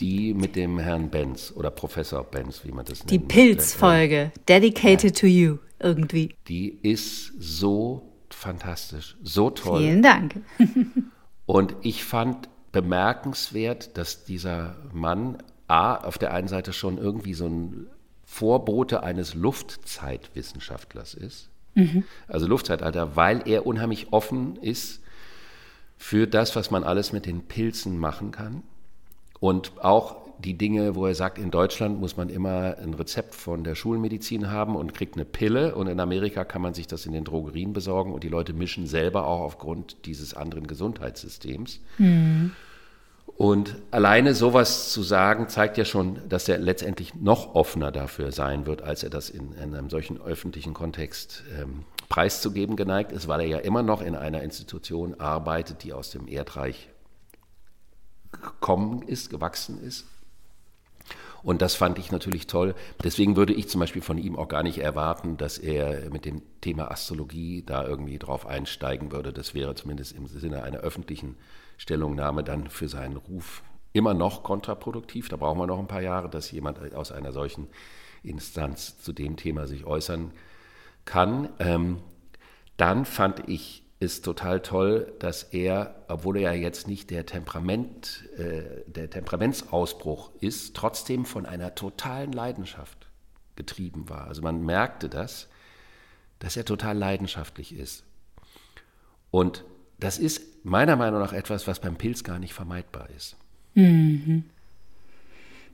die 0.00 0.34
mit 0.34 0.56
dem 0.56 0.78
Herrn 0.78 1.10
Benz 1.10 1.52
oder 1.54 1.70
Professor 1.70 2.24
Benz, 2.24 2.64
wie 2.64 2.72
man 2.72 2.84
das 2.84 3.00
nennt. 3.00 3.10
Die 3.10 3.18
Pilzfolge, 3.18 4.32
Dedicated 4.48 5.14
ja. 5.16 5.20
to 5.20 5.26
You, 5.26 5.58
irgendwie. 5.78 6.34
Die 6.48 6.68
ist 6.82 7.32
so 7.38 8.12
fantastisch, 8.30 9.16
so 9.22 9.50
toll. 9.50 9.80
Vielen 9.80 10.02
Dank. 10.02 10.40
Und 11.46 11.74
ich 11.82 12.04
fand 12.04 12.48
bemerkenswert, 12.72 13.96
dass 13.96 14.24
dieser 14.24 14.76
Mann 14.92 15.38
A, 15.68 15.96
auf 15.96 16.18
der 16.18 16.32
einen 16.32 16.48
Seite 16.48 16.72
schon 16.72 16.98
irgendwie 16.98 17.34
so 17.34 17.46
ein 17.46 17.86
Vorbote 18.24 19.02
eines 19.02 19.34
Luftzeitwissenschaftlers 19.34 21.14
ist. 21.14 21.50
Mhm. 21.74 22.04
Also 22.28 22.46
Luftzeitalter, 22.46 23.16
weil 23.16 23.42
er 23.46 23.66
unheimlich 23.66 24.12
offen 24.12 24.56
ist 24.56 25.02
für 25.96 26.26
das, 26.26 26.56
was 26.56 26.70
man 26.70 26.84
alles 26.84 27.12
mit 27.12 27.26
den 27.26 27.42
Pilzen 27.42 27.98
machen 27.98 28.32
kann. 28.32 28.62
Und 29.42 29.72
auch 29.82 30.18
die 30.38 30.54
Dinge, 30.54 30.94
wo 30.94 31.04
er 31.04 31.16
sagt, 31.16 31.36
in 31.36 31.50
Deutschland 31.50 31.98
muss 31.98 32.16
man 32.16 32.28
immer 32.28 32.76
ein 32.80 32.94
Rezept 32.94 33.34
von 33.34 33.64
der 33.64 33.74
Schulmedizin 33.74 34.52
haben 34.52 34.76
und 34.76 34.94
kriegt 34.94 35.16
eine 35.16 35.24
Pille. 35.24 35.74
Und 35.74 35.88
in 35.88 35.98
Amerika 35.98 36.44
kann 36.44 36.62
man 36.62 36.74
sich 36.74 36.86
das 36.86 37.06
in 37.06 37.12
den 37.12 37.24
Drogerien 37.24 37.72
besorgen 37.72 38.12
und 38.12 38.22
die 38.22 38.28
Leute 38.28 38.52
mischen 38.52 38.86
selber 38.86 39.26
auch 39.26 39.40
aufgrund 39.40 40.06
dieses 40.06 40.32
anderen 40.32 40.68
Gesundheitssystems. 40.68 41.80
Mhm. 41.98 42.52
Und 43.36 43.74
alleine 43.90 44.36
sowas 44.36 44.92
zu 44.92 45.02
sagen, 45.02 45.48
zeigt 45.48 45.76
ja 45.76 45.84
schon, 45.84 46.20
dass 46.28 46.48
er 46.48 46.58
letztendlich 46.58 47.16
noch 47.16 47.56
offener 47.56 47.90
dafür 47.90 48.30
sein 48.30 48.64
wird, 48.66 48.82
als 48.82 49.02
er 49.02 49.10
das 49.10 49.28
in, 49.28 49.54
in 49.54 49.74
einem 49.74 49.90
solchen 49.90 50.20
öffentlichen 50.20 50.72
Kontext 50.72 51.42
ähm, 51.60 51.82
preiszugeben 52.08 52.76
geneigt 52.76 53.10
ist, 53.10 53.26
weil 53.26 53.40
er 53.40 53.46
ja 53.48 53.58
immer 53.58 53.82
noch 53.82 54.02
in 54.02 54.14
einer 54.14 54.42
Institution 54.42 55.18
arbeitet, 55.18 55.82
die 55.82 55.92
aus 55.92 56.10
dem 56.10 56.28
Erdreich 56.28 56.90
gekommen 58.32 59.02
ist, 59.02 59.30
gewachsen 59.30 59.82
ist. 59.82 60.06
Und 61.42 61.60
das 61.60 61.74
fand 61.74 61.98
ich 61.98 62.12
natürlich 62.12 62.46
toll. 62.46 62.74
Deswegen 63.02 63.36
würde 63.36 63.52
ich 63.52 63.68
zum 63.68 63.80
Beispiel 63.80 64.02
von 64.02 64.16
ihm 64.16 64.36
auch 64.36 64.48
gar 64.48 64.62
nicht 64.62 64.78
erwarten, 64.78 65.36
dass 65.36 65.58
er 65.58 66.08
mit 66.10 66.24
dem 66.24 66.42
Thema 66.60 66.90
Astrologie 66.90 67.64
da 67.66 67.84
irgendwie 67.84 68.18
drauf 68.18 68.46
einsteigen 68.46 69.10
würde. 69.10 69.32
Das 69.32 69.52
wäre 69.52 69.74
zumindest 69.74 70.12
im 70.12 70.26
Sinne 70.26 70.62
einer 70.62 70.78
öffentlichen 70.78 71.36
Stellungnahme 71.78 72.44
dann 72.44 72.68
für 72.68 72.88
seinen 72.88 73.16
Ruf 73.16 73.64
immer 73.92 74.14
noch 74.14 74.44
kontraproduktiv. 74.44 75.28
Da 75.28 75.36
brauchen 75.36 75.58
wir 75.58 75.66
noch 75.66 75.80
ein 75.80 75.88
paar 75.88 76.02
Jahre, 76.02 76.30
dass 76.30 76.50
jemand 76.50 76.94
aus 76.94 77.10
einer 77.10 77.32
solchen 77.32 77.66
Instanz 78.22 79.00
zu 79.00 79.12
dem 79.12 79.36
Thema 79.36 79.66
sich 79.66 79.84
äußern 79.84 80.30
kann. 81.04 81.48
Ähm, 81.58 81.98
dann 82.76 83.04
fand 83.04 83.48
ich 83.48 83.81
es 84.02 84.22
total 84.22 84.60
toll, 84.60 85.12
dass 85.18 85.44
er, 85.44 85.94
obwohl 86.08 86.36
er 86.36 86.52
ja 86.52 86.60
jetzt 86.60 86.88
nicht 86.88 87.10
der 87.10 87.24
Temperament, 87.26 88.28
äh, 88.36 88.62
der 88.86 89.08
Temperamentsausbruch 89.08 90.30
ist, 90.40 90.74
trotzdem 90.76 91.24
von 91.24 91.46
einer 91.46 91.74
totalen 91.74 92.32
Leidenschaft 92.32 93.08
getrieben 93.56 94.08
war. 94.08 94.26
Also 94.26 94.42
man 94.42 94.62
merkte 94.62 95.08
das, 95.08 95.48
dass 96.38 96.56
er 96.56 96.64
total 96.64 96.98
leidenschaftlich 96.98 97.74
ist. 97.74 98.04
Und 99.30 99.64
das 99.98 100.18
ist 100.18 100.64
meiner 100.64 100.96
Meinung 100.96 101.20
nach 101.20 101.32
etwas, 101.32 101.66
was 101.66 101.80
beim 101.80 101.96
Pilz 101.96 102.24
gar 102.24 102.38
nicht 102.38 102.54
vermeidbar 102.54 103.08
ist. 103.16 103.36
Mhm. 103.74 104.44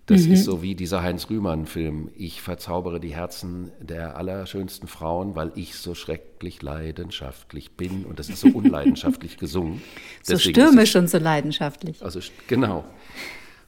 Das 0.09 0.23
mhm. 0.23 0.33
ist 0.33 0.45
so 0.45 0.63
wie 0.63 0.75
dieser 0.75 1.03
Heinz 1.03 1.29
Rühmann-Film. 1.29 2.11
Ich 2.17 2.41
verzaubere 2.41 2.99
die 2.99 3.15
Herzen 3.15 3.73
der 3.79 4.17
allerschönsten 4.17 4.89
Frauen, 4.89 5.37
weil 5.37 5.53
ich 5.55 5.75
so 5.75 5.95
schrecklich 5.95 6.63
leidenschaftlich 6.63 7.73
bin. 7.77 8.07
Und 8.07 8.19
das 8.19 8.31
ist 8.31 8.41
so 8.41 8.49
unleidenschaftlich 8.49 9.37
gesungen. 9.39 9.83
so 10.23 10.33
Deswegen 10.33 10.55
stürmisch 10.55 10.97
und 10.97 11.11
so 11.11 11.19
leidenschaftlich. 11.19 12.03
Also 12.03 12.21
genau. 12.47 12.87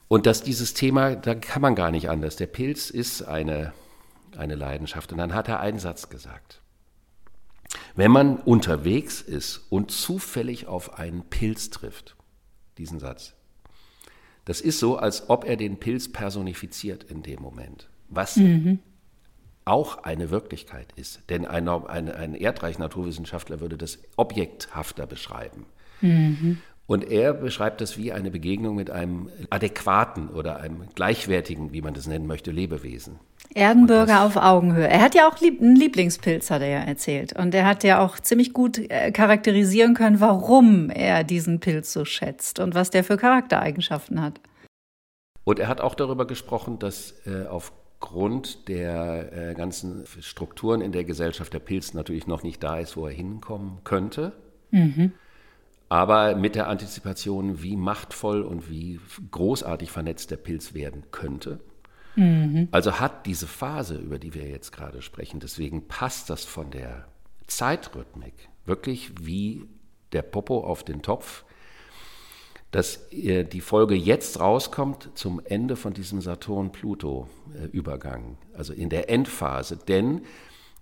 Und 0.08 0.24
dass 0.24 0.42
dieses 0.42 0.72
Thema, 0.72 1.14
da 1.14 1.34
kann 1.34 1.60
man 1.60 1.74
gar 1.74 1.90
nicht 1.90 2.08
anders. 2.08 2.36
Der 2.36 2.46
Pilz 2.46 2.88
ist 2.88 3.20
eine, 3.20 3.74
eine 4.34 4.54
Leidenschaft. 4.54 5.12
Und 5.12 5.18
dann 5.18 5.34
hat 5.34 5.46
er 5.48 5.60
einen 5.60 5.78
Satz 5.78 6.08
gesagt. 6.08 6.62
Wenn 7.96 8.12
man 8.12 8.38
unterwegs 8.38 9.20
ist 9.20 9.66
und 9.68 9.90
zufällig 9.90 10.66
auf 10.66 10.98
einen 10.98 11.22
Pilz 11.28 11.68
trifft, 11.68 12.16
diesen 12.78 12.98
Satz, 12.98 13.34
das 14.44 14.60
ist 14.60 14.78
so, 14.78 14.96
als 14.96 15.28
ob 15.28 15.44
er 15.44 15.56
den 15.56 15.78
Pilz 15.78 16.10
personifiziert 16.10 17.04
in 17.04 17.22
dem 17.22 17.40
Moment, 17.40 17.88
was 18.08 18.36
mhm. 18.36 18.78
auch 19.64 20.04
eine 20.04 20.30
Wirklichkeit 20.30 20.88
ist. 20.96 21.20
Denn 21.28 21.46
ein, 21.46 21.68
ein, 21.68 22.10
ein 22.10 22.34
Erdreich-Naturwissenschaftler 22.34 23.60
würde 23.60 23.76
das 23.76 23.98
objekthafter 24.16 25.06
beschreiben. 25.06 25.66
Mhm. 26.00 26.58
Und 26.86 27.04
er 27.04 27.34
beschreibt 27.34 27.80
das 27.80 27.96
wie 27.98 28.12
eine 28.12 28.32
Begegnung 28.32 28.74
mit 28.74 28.90
einem 28.90 29.30
adäquaten 29.50 30.28
oder 30.28 30.58
einem 30.58 30.88
gleichwertigen, 30.94 31.72
wie 31.72 31.82
man 31.82 31.94
das 31.94 32.08
nennen 32.08 32.26
möchte, 32.26 32.50
Lebewesen. 32.50 33.20
Erdenbürger 33.54 34.24
auf 34.24 34.36
Augenhöhe. 34.36 34.86
Er 34.86 35.00
hat 35.00 35.14
ja 35.14 35.28
auch 35.28 35.40
lieb, 35.40 35.60
einen 35.60 35.74
Lieblingspilz, 35.74 36.50
hat 36.50 36.62
er 36.62 36.68
ja 36.68 36.78
erzählt. 36.80 37.36
Und 37.36 37.54
er 37.54 37.66
hat 37.66 37.82
ja 37.82 38.04
auch 38.04 38.18
ziemlich 38.18 38.52
gut 38.52 38.78
äh, 38.78 39.10
charakterisieren 39.10 39.94
können, 39.94 40.20
warum 40.20 40.88
er 40.90 41.24
diesen 41.24 41.58
Pilz 41.58 41.92
so 41.92 42.04
schätzt 42.04 42.60
und 42.60 42.74
was 42.74 42.90
der 42.90 43.02
für 43.02 43.16
Charaktereigenschaften 43.16 44.22
hat. 44.22 44.40
Und 45.44 45.58
er 45.58 45.68
hat 45.68 45.80
auch 45.80 45.96
darüber 45.96 46.26
gesprochen, 46.26 46.78
dass 46.78 47.14
äh, 47.26 47.46
aufgrund 47.46 48.68
der 48.68 49.50
äh, 49.50 49.54
ganzen 49.54 50.04
Strukturen 50.20 50.80
in 50.80 50.92
der 50.92 51.04
Gesellschaft 51.04 51.52
der 51.52 51.58
Pilz 51.58 51.92
natürlich 51.92 52.28
noch 52.28 52.44
nicht 52.44 52.62
da 52.62 52.78
ist, 52.78 52.96
wo 52.96 53.06
er 53.06 53.12
hinkommen 53.12 53.78
könnte. 53.82 54.32
Mhm. 54.70 55.12
Aber 55.88 56.36
mit 56.36 56.54
der 56.54 56.68
Antizipation, 56.68 57.64
wie 57.64 57.74
machtvoll 57.74 58.42
und 58.42 58.70
wie 58.70 59.00
großartig 59.32 59.90
vernetzt 59.90 60.30
der 60.30 60.36
Pilz 60.36 60.72
werden 60.72 61.02
könnte. 61.10 61.58
Mhm. 62.16 62.68
Also 62.70 63.00
hat 63.00 63.26
diese 63.26 63.46
Phase, 63.46 63.96
über 63.96 64.18
die 64.18 64.34
wir 64.34 64.48
jetzt 64.48 64.72
gerade 64.72 65.02
sprechen, 65.02 65.40
deswegen 65.40 65.88
passt 65.88 66.30
das 66.30 66.44
von 66.44 66.70
der 66.70 67.06
Zeitrhythmik 67.46 68.48
wirklich 68.64 69.12
wie 69.20 69.64
der 70.12 70.22
Popo 70.22 70.64
auf 70.64 70.84
den 70.84 71.02
Topf, 71.02 71.44
dass 72.70 73.08
die 73.10 73.60
Folge 73.60 73.96
jetzt 73.96 74.38
rauskommt 74.38 75.10
zum 75.14 75.40
Ende 75.44 75.74
von 75.74 75.92
diesem 75.92 76.20
Saturn-Pluto-Übergang, 76.20 78.38
also 78.54 78.72
in 78.72 78.88
der 78.88 79.10
Endphase. 79.10 79.76
Denn 79.76 80.22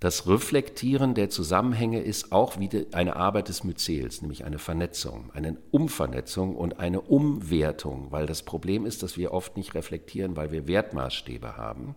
das 0.01 0.29
Reflektieren 0.29 1.15
der 1.15 1.29
Zusammenhänge 1.29 2.01
ist 2.01 2.31
auch 2.31 2.59
wieder 2.61 2.83
eine 2.93 3.17
Arbeit 3.17 3.49
des 3.49 3.65
Myzels, 3.65 4.23
nämlich 4.23 4.45
eine 4.45 4.61
Vernetzung, 4.61 5.33
eine 5.35 5.57
Umvernetzung 5.73 6.55
und 6.55 6.79
eine 6.79 7.01
Umwertung, 7.01 8.13
weil 8.13 8.27
das 8.27 8.45
Problem 8.45 8.87
ist, 8.87 9.03
dass 9.03 9.17
wir 9.17 9.33
oft 9.33 9.57
nicht 9.57 9.75
reflektieren, 9.75 10.37
weil 10.37 10.53
wir 10.53 10.69
Wertmaßstäbe 10.69 11.57
haben, 11.57 11.97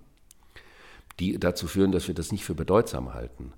die 1.20 1.40
dazu 1.40 1.68
führen, 1.68 1.92
dass 1.92 2.08
wir 2.08 2.16
das 2.16 2.32
nicht 2.32 2.44
für 2.44 2.56
bedeutsam 2.56 3.14
halten. 3.14 3.54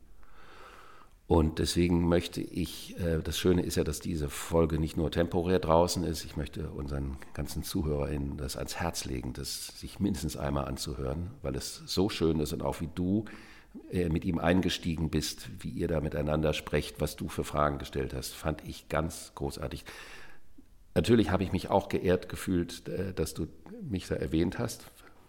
Und 1.26 1.60
deswegen 1.60 2.10
möchte 2.10 2.42
ich, 2.42 3.00
äh, 3.00 3.22
das 3.24 3.40
Schöne 3.40 3.62
ist 3.62 3.76
ja, 3.76 3.86
dass 3.86 4.02
diese 4.02 4.30
Folge 4.30 4.78
nicht 4.78 4.98
nur 4.98 5.10
temporär 5.10 5.60
draußen 5.60 6.04
ist, 6.04 6.26
ich 6.26 6.36
möchte 6.36 6.70
unseren 6.70 7.16
ganzen 7.34 7.64
ZuhörerInnen 7.64 8.36
das 8.36 8.58
ans 8.58 8.76
Herz 8.76 9.06
legen, 9.06 9.32
das 9.32 9.68
sich 9.80 10.02
mindestens 10.02 10.36
einmal 10.36 10.66
anzuhören, 10.66 11.32
weil 11.42 11.56
es 11.56 11.82
so 11.86 12.10
schön 12.10 12.42
ist 12.42 12.52
und 12.52 12.62
auch 12.62 12.82
wie 12.82 12.90
du 12.94 13.24
mit 13.92 14.25
ihm 14.25 14.39
eingestiegen 14.39 15.10
bist, 15.10 15.50
wie 15.60 15.70
ihr 15.70 15.88
da 15.88 16.01
miteinander 16.01 16.53
sprecht, 16.53 17.00
was 17.00 17.15
du 17.15 17.27
für 17.27 17.44
Fragen 17.44 17.77
gestellt 17.77 18.13
hast, 18.13 18.34
fand 18.34 18.62
ich 18.68 18.89
ganz 18.89 19.32
großartig. 19.36 19.86
Natürlich 20.96 21.32
habe 21.32 21.44
ich 21.44 21.51
mich 21.51 21.70
auch 21.70 21.89
geehrt 21.89 22.30
gefühlt, 22.30 22.88
äh, 22.88 23.13
dass 23.13 23.34
du 23.34 23.48
mich 23.82 24.08
da 24.08 24.15
erwähnt 24.15 24.60
hast. 24.60 24.86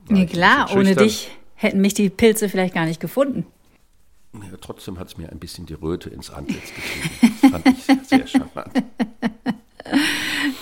War 0.06 0.18
ja 0.18 0.26
klar, 0.26 0.76
ohne 0.76 0.94
dich 0.94 1.30
hätten 1.54 1.80
mich 1.80 1.94
die 1.94 2.10
Pilze 2.10 2.48
vielleicht 2.48 2.74
gar 2.74 2.84
nicht 2.84 3.00
gefunden. 3.00 3.46
Ja, 4.34 4.56
trotzdem 4.60 4.98
hat 4.98 5.08
es 5.08 5.16
mir 5.16 5.30
ein 5.30 5.38
bisschen 5.38 5.64
die 5.64 5.74
Röte 5.74 6.10
ins 6.10 6.30
Antlitz 6.30 6.72
getrieben. 6.74 7.38
Das 7.40 7.50
fand 7.50 7.66
ich 7.68 8.08
sehr 8.08 8.26
charmant. 8.26 8.72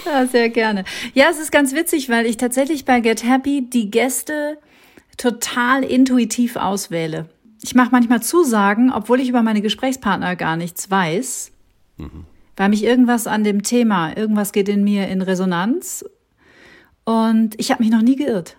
Ja, 0.05 0.27
sehr 0.27 0.51
gerne. 0.51 0.85
Ja, 1.15 1.31
es 1.31 1.39
ist 1.39 1.53
ganz 1.53 1.75
witzig, 1.75 2.09
weil 2.09 2.27
ich 2.27 2.37
tatsächlich 2.37 2.85
bei 2.85 3.01
Get 3.01 3.25
Happy 3.25 3.65
die 3.71 3.91
Gäste 3.91 4.59
total 5.17 5.85
intuitiv 5.85 6.57
auswähle. 6.57 7.29
Ich 7.63 7.75
mache 7.75 7.91
manchmal 7.93 8.23
Zusagen, 8.23 8.93
obwohl 8.93 9.21
ich 9.21 9.29
über 9.29 9.43
meine 9.43 9.63
Gesprächspartner 9.63 10.35
gar 10.37 10.57
nichts 10.57 10.91
weiß, 10.91 11.53
mhm. 11.97 12.25
weil 12.57 12.69
mich 12.69 12.83
irgendwas 12.83 13.27
an 13.27 13.45
dem 13.45 13.63
Thema, 13.63 14.17
irgendwas 14.17 14.53
geht 14.53 14.69
in 14.69 14.83
mir 14.83 15.09
in 15.09 15.23
Resonanz 15.23 16.05
und 17.05 17.59
ich 17.59 17.71
habe 17.71 17.83
mich 17.83 17.93
noch 17.93 18.03
nie 18.03 18.17
geirrt. 18.17 18.57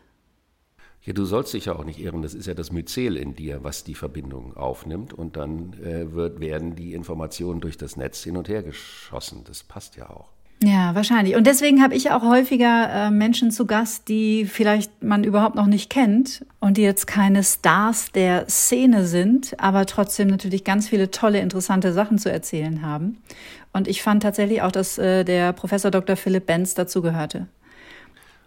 Ja, 1.05 1.11
du 1.11 1.25
sollst 1.25 1.53
dich 1.53 1.65
ja 1.65 1.75
auch 1.75 1.83
nicht 1.83 1.99
irren. 1.99 2.21
Das 2.21 2.33
ist 2.33 2.45
ja 2.45 2.53
das 2.53 2.71
Myzel 2.71 3.17
in 3.17 3.35
dir, 3.35 3.63
was 3.63 3.83
die 3.83 3.95
Verbindung 3.95 4.55
aufnimmt. 4.55 5.11
Und 5.11 5.35
dann 5.35 5.73
äh, 5.83 6.13
wird, 6.13 6.39
werden 6.39 6.75
die 6.75 6.93
Informationen 6.93 7.59
durch 7.59 7.77
das 7.77 7.97
Netz 7.97 8.23
hin 8.23 8.37
und 8.37 8.47
her 8.47 8.63
geschossen. 8.63 9.43
Das 9.45 9.63
passt 9.63 9.97
ja 9.97 10.09
auch. 10.09 10.29
Ja, 10.65 10.95
wahrscheinlich. 10.95 11.35
Und 11.35 11.45
deswegen 11.45 11.83
habe 11.83 11.93
ich 11.93 12.11
auch 12.11 12.21
häufiger 12.21 12.89
äh, 12.89 13.11
Menschen 13.11 13.51
zu 13.51 13.65
Gast, 13.65 14.07
die 14.07 14.45
vielleicht 14.45 15.03
man 15.03 15.25
überhaupt 15.25 15.55
noch 15.55 15.65
nicht 15.65 15.89
kennt 15.89 16.45
und 16.61 16.77
die 16.77 16.83
jetzt 16.83 17.05
keine 17.05 17.43
Stars 17.43 18.13
der 18.13 18.47
Szene 18.47 19.05
sind, 19.05 19.59
aber 19.59 19.85
trotzdem 19.85 20.29
natürlich 20.29 20.63
ganz 20.63 20.87
viele 20.87 21.11
tolle, 21.11 21.39
interessante 21.41 21.91
Sachen 21.91 22.17
zu 22.17 22.31
erzählen 22.31 22.81
haben. 22.81 23.17
Und 23.73 23.89
ich 23.89 24.01
fand 24.01 24.23
tatsächlich 24.23 24.61
auch, 24.61 24.71
dass 24.71 24.97
äh, 24.97 25.25
der 25.25 25.51
Professor 25.51 25.91
Dr. 25.91 26.15
Philipp 26.15 26.45
Benz 26.45 26.75
dazu 26.75 27.01
gehörte. 27.01 27.47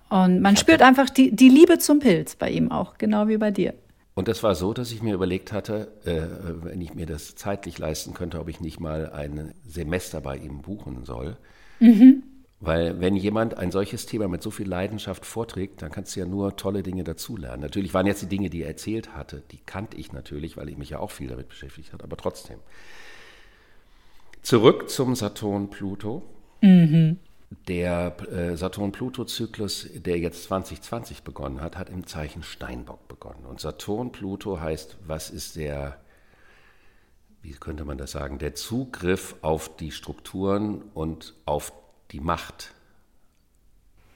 Und 0.08 0.40
man 0.40 0.56
spürt 0.56 0.80
einfach 0.80 1.10
die, 1.10 1.36
die 1.36 1.50
Liebe 1.50 1.78
zum 1.78 1.98
Pilz 1.98 2.34
bei 2.34 2.48
ihm 2.48 2.72
auch, 2.72 2.96
genau 2.96 3.28
wie 3.28 3.36
bei 3.36 3.50
dir. 3.50 3.74
Und 4.14 4.28
das 4.28 4.42
war 4.42 4.54
so, 4.54 4.72
dass 4.72 4.90
ich 4.90 5.02
mir 5.02 5.12
überlegt 5.12 5.52
hatte, 5.52 5.88
äh, 6.06 6.22
wenn 6.64 6.80
ich 6.80 6.94
mir 6.94 7.04
das 7.04 7.34
zeitlich 7.34 7.78
leisten 7.78 8.14
könnte, 8.14 8.40
ob 8.40 8.48
ich 8.48 8.60
nicht 8.60 8.80
mal 8.80 9.10
ein 9.10 9.52
Semester 9.66 10.22
bei 10.22 10.38
ihm 10.38 10.62
buchen 10.62 11.04
soll 11.04 11.36
Mhm. 11.80 12.22
Weil 12.58 13.00
wenn 13.00 13.16
jemand 13.16 13.58
ein 13.58 13.70
solches 13.70 14.06
Thema 14.06 14.28
mit 14.28 14.42
so 14.42 14.50
viel 14.50 14.66
Leidenschaft 14.66 15.26
vorträgt, 15.26 15.82
dann 15.82 15.90
kannst 15.90 16.16
du 16.16 16.20
ja 16.20 16.26
nur 16.26 16.56
tolle 16.56 16.82
Dinge 16.82 17.04
dazulernen. 17.04 17.60
Natürlich 17.60 17.92
waren 17.92 18.06
jetzt 18.06 18.22
die 18.22 18.28
Dinge, 18.28 18.48
die 18.48 18.62
er 18.62 18.68
erzählt 18.68 19.14
hatte, 19.14 19.42
die 19.50 19.58
kannte 19.58 19.98
ich 19.98 20.12
natürlich, 20.12 20.56
weil 20.56 20.68
ich 20.70 20.78
mich 20.78 20.90
ja 20.90 20.98
auch 20.98 21.10
viel 21.10 21.28
damit 21.28 21.48
beschäftigt 21.48 21.92
habe, 21.92 22.04
aber 22.04 22.16
trotzdem. 22.16 22.58
Zurück 24.42 24.88
zum 24.88 25.14
Saturn 25.14 25.68
Pluto. 25.70 26.22
Mhm. 26.62 27.18
Der 27.68 28.16
äh, 28.32 28.56
Saturn-Pluto-Zyklus, 28.56 29.88
der 29.94 30.18
jetzt 30.18 30.44
2020 30.44 31.22
begonnen 31.22 31.60
hat, 31.60 31.76
hat 31.76 31.90
im 31.90 32.06
Zeichen 32.06 32.42
Steinbock 32.42 33.06
begonnen. 33.06 33.44
Und 33.44 33.60
Saturn-Pluto 33.60 34.60
heißt, 34.60 34.96
was 35.06 35.30
ist 35.30 35.56
der, 35.56 36.00
wie 37.46 37.52
könnte 37.52 37.84
man 37.84 37.96
das 37.96 38.10
sagen, 38.10 38.38
der 38.38 38.54
Zugriff 38.56 39.36
auf 39.40 39.76
die 39.76 39.92
Strukturen 39.92 40.82
und 40.94 41.34
auf 41.44 41.72
die 42.10 42.20
Macht. 42.20 42.74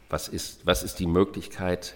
Was 0.08 0.26
ist, 0.26 0.66
was 0.66 0.82
ist 0.82 0.98
die 0.98 1.06
Möglichkeit, 1.06 1.94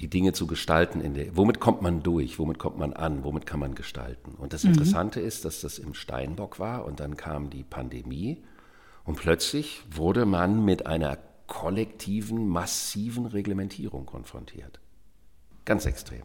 die 0.00 0.08
Dinge 0.08 0.32
zu 0.32 0.46
gestalten. 0.46 1.00
In 1.00 1.14
der, 1.14 1.36
womit 1.36 1.60
kommt 1.60 1.82
man 1.82 2.02
durch? 2.02 2.38
Womit 2.38 2.58
kommt 2.58 2.78
man 2.78 2.92
an? 2.92 3.22
Womit 3.22 3.46
kann 3.46 3.60
man 3.60 3.74
gestalten? 3.74 4.34
Und 4.34 4.52
das 4.52 4.64
mhm. 4.64 4.70
Interessante 4.70 5.20
mhm. 5.20 5.26
ist, 5.26 5.44
dass 5.44 5.60
das 5.60 5.78
im 5.78 5.94
Steinbock 5.94 6.58
war 6.58 6.84
und 6.86 6.98
dann 6.98 7.16
kam 7.16 7.50
die 7.50 7.62
Pandemie 7.62 8.42
und 9.04 9.16
plötzlich 9.16 9.82
wurde 9.90 10.26
man 10.26 10.64
mit 10.64 10.86
einer 10.86 11.18
kollektiven, 11.46 12.48
massiven 12.48 13.26
Reglementierung 13.26 14.06
konfrontiert. 14.06 14.80
Ganz 15.64 15.86
extrem. 15.86 16.22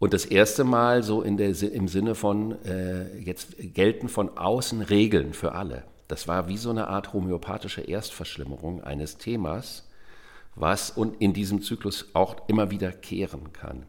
Und 0.00 0.14
das 0.14 0.24
erste 0.24 0.64
Mal 0.64 1.02
so 1.02 1.20
in 1.20 1.36
der, 1.36 1.50
im 1.62 1.86
Sinne 1.86 2.14
von, 2.14 2.52
äh, 2.64 3.18
jetzt 3.18 3.54
gelten 3.58 4.08
von 4.08 4.36
außen 4.36 4.80
Regeln 4.80 5.34
für 5.34 5.52
alle. 5.52 5.84
Das 6.08 6.26
war 6.26 6.48
wie 6.48 6.56
so 6.56 6.70
eine 6.70 6.88
Art 6.88 7.12
homöopathische 7.12 7.82
Erstverschlimmerung 7.82 8.82
eines 8.82 9.18
Themas, 9.18 9.86
was 10.54 10.90
und 10.90 11.20
in 11.20 11.34
diesem 11.34 11.60
Zyklus 11.60 12.08
auch 12.14 12.48
immer 12.48 12.70
wieder 12.70 12.92
kehren 12.92 13.52
kann. 13.52 13.84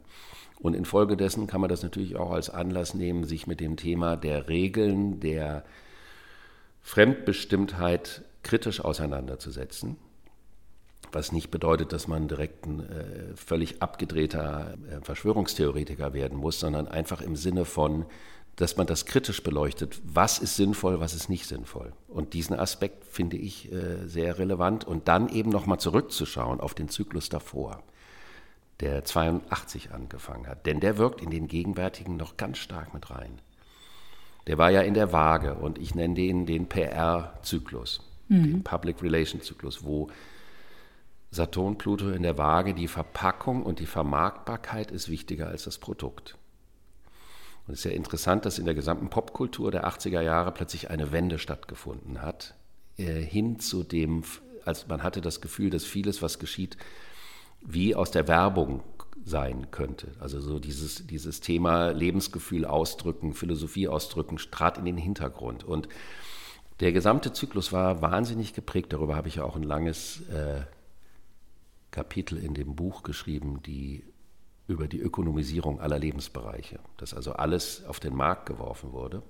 Und 0.59 0.75
infolgedessen 0.75 1.47
kann 1.47 1.61
man 1.61 1.69
das 1.69 1.81
natürlich 1.81 2.17
auch 2.17 2.31
als 2.31 2.49
Anlass 2.49 2.93
nehmen, 2.93 3.23
sich 3.23 3.47
mit 3.47 3.61
dem 3.61 3.77
Thema 3.77 4.17
der 4.17 4.49
Regeln, 4.49 5.21
der 5.21 5.63
Fremdbestimmtheit 6.81 8.23
kritisch 8.43 8.81
auseinanderzusetzen. 8.83 9.95
Was 11.11 11.31
nicht 11.31 11.51
bedeutet, 11.51 11.91
dass 11.91 12.07
man 12.07 12.27
direkt 12.27 12.65
ein 12.65 12.79
äh, 12.79 13.35
völlig 13.35 13.81
abgedrehter 13.81 14.75
äh, 14.89 15.03
Verschwörungstheoretiker 15.03 16.13
werden 16.13 16.37
muss, 16.37 16.59
sondern 16.59 16.87
einfach 16.87 17.21
im 17.21 17.35
Sinne 17.35 17.65
von, 17.65 18.05
dass 18.55 18.77
man 18.77 18.87
das 18.87 19.05
kritisch 19.05 19.43
beleuchtet. 19.43 19.99
Was 20.03 20.39
ist 20.39 20.55
sinnvoll, 20.55 20.99
was 20.99 21.13
ist 21.13 21.29
nicht 21.29 21.47
sinnvoll? 21.47 21.93
Und 22.07 22.33
diesen 22.33 22.57
Aspekt 22.57 23.05
finde 23.05 23.37
ich 23.37 23.71
äh, 23.71 24.07
sehr 24.07 24.37
relevant. 24.37 24.85
Und 24.85 25.07
dann 25.07 25.29
eben 25.29 25.49
nochmal 25.49 25.79
zurückzuschauen 25.79 26.59
auf 26.59 26.73
den 26.73 26.89
Zyklus 26.89 27.29
davor, 27.29 27.83
der 28.79 29.03
82 29.03 29.91
angefangen 29.91 30.47
hat. 30.47 30.65
Denn 30.65 30.79
der 30.79 30.97
wirkt 30.97 31.21
in 31.21 31.29
den 31.29 31.47
gegenwärtigen 31.47 32.17
noch 32.17 32.37
ganz 32.37 32.57
stark 32.57 32.93
mit 32.93 33.09
rein. 33.09 33.39
Der 34.47 34.57
war 34.57 34.71
ja 34.71 34.81
in 34.81 34.93
der 34.93 35.11
Waage 35.11 35.55
und 35.55 35.77
ich 35.77 35.93
nenne 35.93 36.15
den 36.15 36.45
den 36.45 36.67
PR-Zyklus, 36.67 38.01
mhm. 38.27 38.43
den 38.43 38.63
Public 38.63 39.01
Relation-Zyklus, 39.01 39.83
wo 39.83 40.09
Saturn, 41.31 41.77
Pluto 41.77 42.09
in 42.09 42.23
der 42.23 42.37
Waage, 42.37 42.73
die 42.73 42.89
Verpackung 42.89 43.63
und 43.63 43.79
die 43.79 43.85
Vermarktbarkeit 43.85 44.91
ist 44.91 45.09
wichtiger 45.09 45.47
als 45.47 45.63
das 45.63 45.77
Produkt. 45.77 46.37
Und 47.67 47.73
es 47.73 47.79
ist 47.79 47.85
ja 47.85 47.91
interessant, 47.91 48.45
dass 48.45 48.59
in 48.59 48.65
der 48.65 48.75
gesamten 48.75 49.09
Popkultur 49.09 49.71
der 49.71 49.87
80er 49.87 50.21
Jahre 50.21 50.51
plötzlich 50.51 50.89
eine 50.89 51.13
Wende 51.13 51.39
stattgefunden 51.39 52.21
hat, 52.21 52.55
äh, 52.97 53.21
hin 53.21 53.59
zu 53.59 53.83
dem, 53.83 54.23
als 54.65 54.87
man 54.87 55.03
hatte 55.03 55.21
das 55.21 55.39
Gefühl, 55.39 55.69
dass 55.69 55.85
vieles, 55.85 56.21
was 56.21 56.37
geschieht, 56.37 56.75
wie 57.61 57.95
aus 57.95 58.11
der 58.11 58.27
Werbung 58.27 58.83
sein 59.23 59.71
könnte. 59.71 60.09
Also 60.19 60.41
so 60.41 60.59
dieses, 60.59 61.07
dieses 61.07 61.39
Thema 61.39 61.91
Lebensgefühl 61.91 62.65
ausdrücken, 62.65 63.33
Philosophie 63.33 63.87
ausdrücken, 63.87 64.37
trat 64.51 64.77
in 64.77 64.85
den 64.85 64.97
Hintergrund. 64.97 65.63
Und 65.63 65.87
der 66.81 66.91
gesamte 66.91 67.31
Zyklus 67.31 67.71
war 67.71 68.01
wahnsinnig 68.01 68.53
geprägt. 68.53 68.91
Darüber 68.91 69.15
habe 69.15 69.27
ich 69.27 69.35
ja 69.35 69.43
auch 69.43 69.55
ein 69.55 69.63
langes 69.63 70.21
äh, 70.29 70.61
Kapitel 71.91 72.37
in 72.37 72.53
dem 72.53 72.75
Buch 72.75 73.03
geschrieben, 73.03 73.61
die 73.63 74.03
über 74.67 74.87
die 74.87 74.99
Ökonomisierung 74.99 75.79
aller 75.81 75.99
Lebensbereiche, 75.99 76.79
dass 76.97 77.13
also 77.13 77.33
alles 77.33 77.83
auf 77.85 77.99
den 77.99 78.15
Markt 78.15 78.45
geworfen 78.45 78.93
wurde 78.93 79.21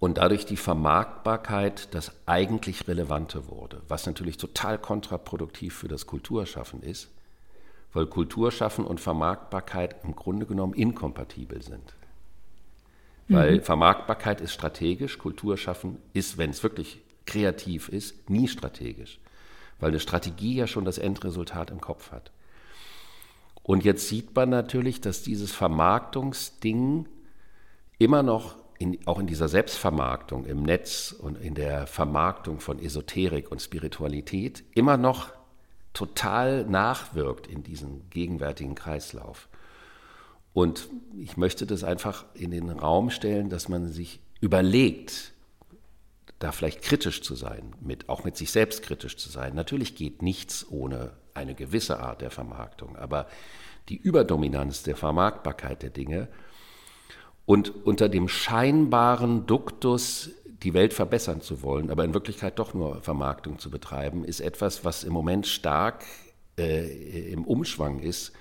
und 0.00 0.16
dadurch 0.16 0.46
die 0.46 0.56
Vermarktbarkeit 0.56 1.94
das 1.94 2.12
eigentlich 2.26 2.88
Relevante 2.88 3.48
wurde, 3.48 3.82
was 3.86 4.06
natürlich 4.06 4.38
total 4.38 4.78
kontraproduktiv 4.78 5.76
für 5.76 5.88
das 5.88 6.06
Kulturschaffen 6.06 6.82
ist, 6.82 7.10
weil 7.92 8.06
Kulturschaffen 8.06 8.84
und 8.86 8.98
Vermarktbarkeit 8.98 9.96
im 10.02 10.16
Grunde 10.16 10.46
genommen 10.46 10.74
inkompatibel 10.74 11.62
sind. 11.62 11.94
Weil 13.28 13.56
mhm. 13.56 13.62
Vermarktbarkeit 13.62 14.40
ist 14.40 14.54
strategisch, 14.54 15.18
Kulturschaffen 15.18 15.98
ist, 16.14 16.38
wenn 16.38 16.50
es 16.50 16.62
wirklich 16.62 17.00
kreativ 17.26 17.90
ist, 17.90 18.28
nie 18.30 18.48
strategisch, 18.48 19.20
weil 19.80 19.90
eine 19.90 20.00
Strategie 20.00 20.54
ja 20.54 20.66
schon 20.66 20.84
das 20.84 20.98
Endresultat 20.98 21.70
im 21.70 21.80
Kopf 21.80 22.12
hat. 22.12 22.30
Und 23.62 23.84
jetzt 23.84 24.08
sieht 24.08 24.34
man 24.34 24.50
natürlich, 24.50 25.00
dass 25.00 25.22
dieses 25.22 25.52
Vermarktungsding 25.52 27.08
immer 27.98 28.22
noch 28.22 28.56
in, 28.78 28.98
auch 29.06 29.18
in 29.18 29.26
dieser 29.26 29.48
Selbstvermarktung 29.48 30.46
im 30.46 30.62
Netz 30.62 31.12
und 31.12 31.36
in 31.36 31.54
der 31.54 31.86
Vermarktung 31.86 32.60
von 32.60 32.78
Esoterik 32.78 33.50
und 33.50 33.60
Spiritualität 33.60 34.64
immer 34.74 34.96
noch 34.96 35.30
total 35.92 36.64
nachwirkt 36.64 37.46
in 37.46 37.62
diesem 37.62 38.08
gegenwärtigen 38.08 38.74
Kreislauf. 38.74 39.48
Und 40.52 40.88
ich 41.18 41.36
möchte 41.36 41.66
das 41.66 41.84
einfach 41.84 42.24
in 42.34 42.50
den 42.50 42.70
Raum 42.70 43.10
stellen, 43.10 43.50
dass 43.50 43.68
man 43.68 43.88
sich 43.88 44.20
überlegt, 44.40 45.32
da 46.40 46.50
vielleicht 46.52 46.82
kritisch 46.82 47.22
zu 47.22 47.36
sein, 47.36 47.76
mit, 47.80 48.08
auch 48.08 48.24
mit 48.24 48.36
sich 48.36 48.50
selbst 48.50 48.82
kritisch 48.82 49.16
zu 49.18 49.28
sein. 49.28 49.54
Natürlich 49.54 49.94
geht 49.94 50.22
nichts 50.22 50.66
ohne 50.68 51.12
eine 51.34 51.54
gewisse 51.54 52.00
Art 52.00 52.22
der 52.22 52.30
Vermarktung, 52.30 52.96
aber 52.96 53.26
die 53.88 53.96
Überdominanz 53.96 54.82
der 54.82 54.96
Vermarktbarkeit 54.96 55.82
der 55.82 55.90
Dinge 55.90 56.28
und 57.44 57.84
unter 57.84 58.08
dem 58.08 58.26
scheinbaren 58.26 59.46
Duktus, 59.46 60.30
die 60.46 60.72
Welt 60.72 60.94
verbessern 60.94 61.42
zu 61.42 61.62
wollen, 61.62 61.90
aber 61.90 62.04
in 62.04 62.14
Wirklichkeit 62.14 62.58
doch 62.58 62.74
nur 62.74 63.02
Vermarktung 63.02 63.58
zu 63.58 63.70
betreiben, 63.70 64.24
ist 64.24 64.40
etwas, 64.40 64.82
was 64.84 65.04
im 65.04 65.12
Moment 65.12 65.46
stark 65.46 66.04
äh, 66.58 67.32
im 67.32 67.44
Umschwang 67.44 68.00
ist. 68.00 68.32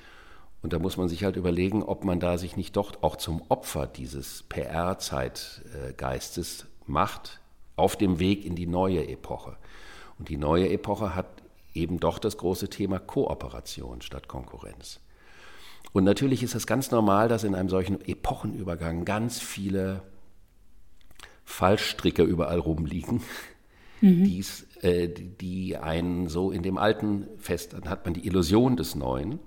Und 0.62 0.73
da 0.73 0.79
muss 0.79 0.97
man 0.97 1.07
sich 1.09 1.25
halt 1.25 1.35
überlegen, 1.35 1.83
ob 1.83 2.05
man 2.05 2.19
da 2.19 2.38
sich 2.38 2.55
nicht 2.55 2.77
doch 2.77 3.01
auch 3.01 3.15
zum 3.15 3.41
Opfer 3.49 3.88
dieses 3.88 4.43
PR-Zeitgeistes 4.43 6.67
macht, 6.85 7.38
auf 7.79 7.95
dem 7.95 8.19
Weg 8.19 8.45
in 8.45 8.55
die 8.55 8.67
neue 8.67 9.07
Epoche. 9.07 9.57
Und 10.17 10.29
die 10.29 10.37
neue 10.37 10.69
Epoche 10.69 11.15
hat 11.15 11.27
eben 11.73 11.99
doch 11.99 12.19
das 12.19 12.37
große 12.37 12.69
Thema 12.69 12.99
Kooperation 12.99 14.01
statt 14.01 14.27
Konkurrenz. 14.27 14.99
Und 15.91 16.03
natürlich 16.03 16.43
ist 16.43 16.55
es 16.55 16.67
ganz 16.67 16.91
normal, 16.91 17.29
dass 17.29 17.43
in 17.43 17.55
einem 17.55 17.69
solchen 17.69 18.01
Epochenübergang 18.05 19.05
ganz 19.05 19.39
viele 19.39 20.01
Fallstricke 21.45 22.23
überall 22.23 22.59
rumliegen, 22.59 23.21
mhm. 24.01 24.23
die's, 24.23 24.67
äh, 24.81 25.07
die 25.07 25.77
einen 25.77 26.27
so 26.27 26.51
in 26.51 26.61
dem 26.61 26.77
Alten 26.77 27.27
fest, 27.37 27.73
dann 27.73 27.89
hat 27.89 28.05
man 28.05 28.13
die 28.13 28.27
Illusion 28.27 28.77
des 28.77 28.95
Neuen. 28.95 29.39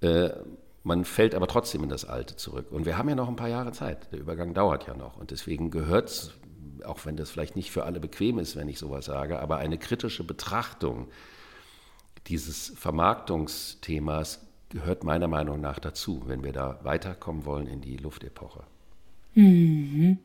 Äh, 0.00 0.30
man 0.82 1.04
fällt 1.04 1.34
aber 1.34 1.46
trotzdem 1.46 1.82
in 1.82 1.88
das 1.90 2.04
Alte 2.04 2.36
zurück. 2.36 2.70
Und 2.70 2.86
wir 2.86 2.96
haben 2.96 3.08
ja 3.08 3.14
noch 3.14 3.28
ein 3.28 3.36
paar 3.36 3.48
Jahre 3.48 3.72
Zeit. 3.72 4.12
Der 4.12 4.20
Übergang 4.20 4.54
dauert 4.54 4.86
ja 4.86 4.94
noch. 4.94 5.18
Und 5.18 5.30
deswegen 5.30 5.70
gehört 5.70 6.08
es 6.08 6.32
auch 6.84 7.06
wenn 7.06 7.16
das 7.16 7.30
vielleicht 7.30 7.56
nicht 7.56 7.70
für 7.70 7.84
alle 7.84 8.00
bequem 8.00 8.38
ist, 8.38 8.56
wenn 8.56 8.68
ich 8.68 8.78
sowas 8.78 9.06
sage, 9.06 9.40
aber 9.40 9.58
eine 9.58 9.78
kritische 9.78 10.24
Betrachtung 10.24 11.08
dieses 12.26 12.72
Vermarktungsthemas 12.76 14.46
gehört 14.68 15.04
meiner 15.04 15.28
Meinung 15.28 15.60
nach 15.60 15.78
dazu, 15.78 16.22
wenn 16.26 16.44
wir 16.44 16.52
da 16.52 16.80
weiterkommen 16.82 17.44
wollen 17.44 17.66
in 17.66 17.80
die 17.80 17.96
Luftepoche. 17.96 18.62
Mhm. 19.34 20.18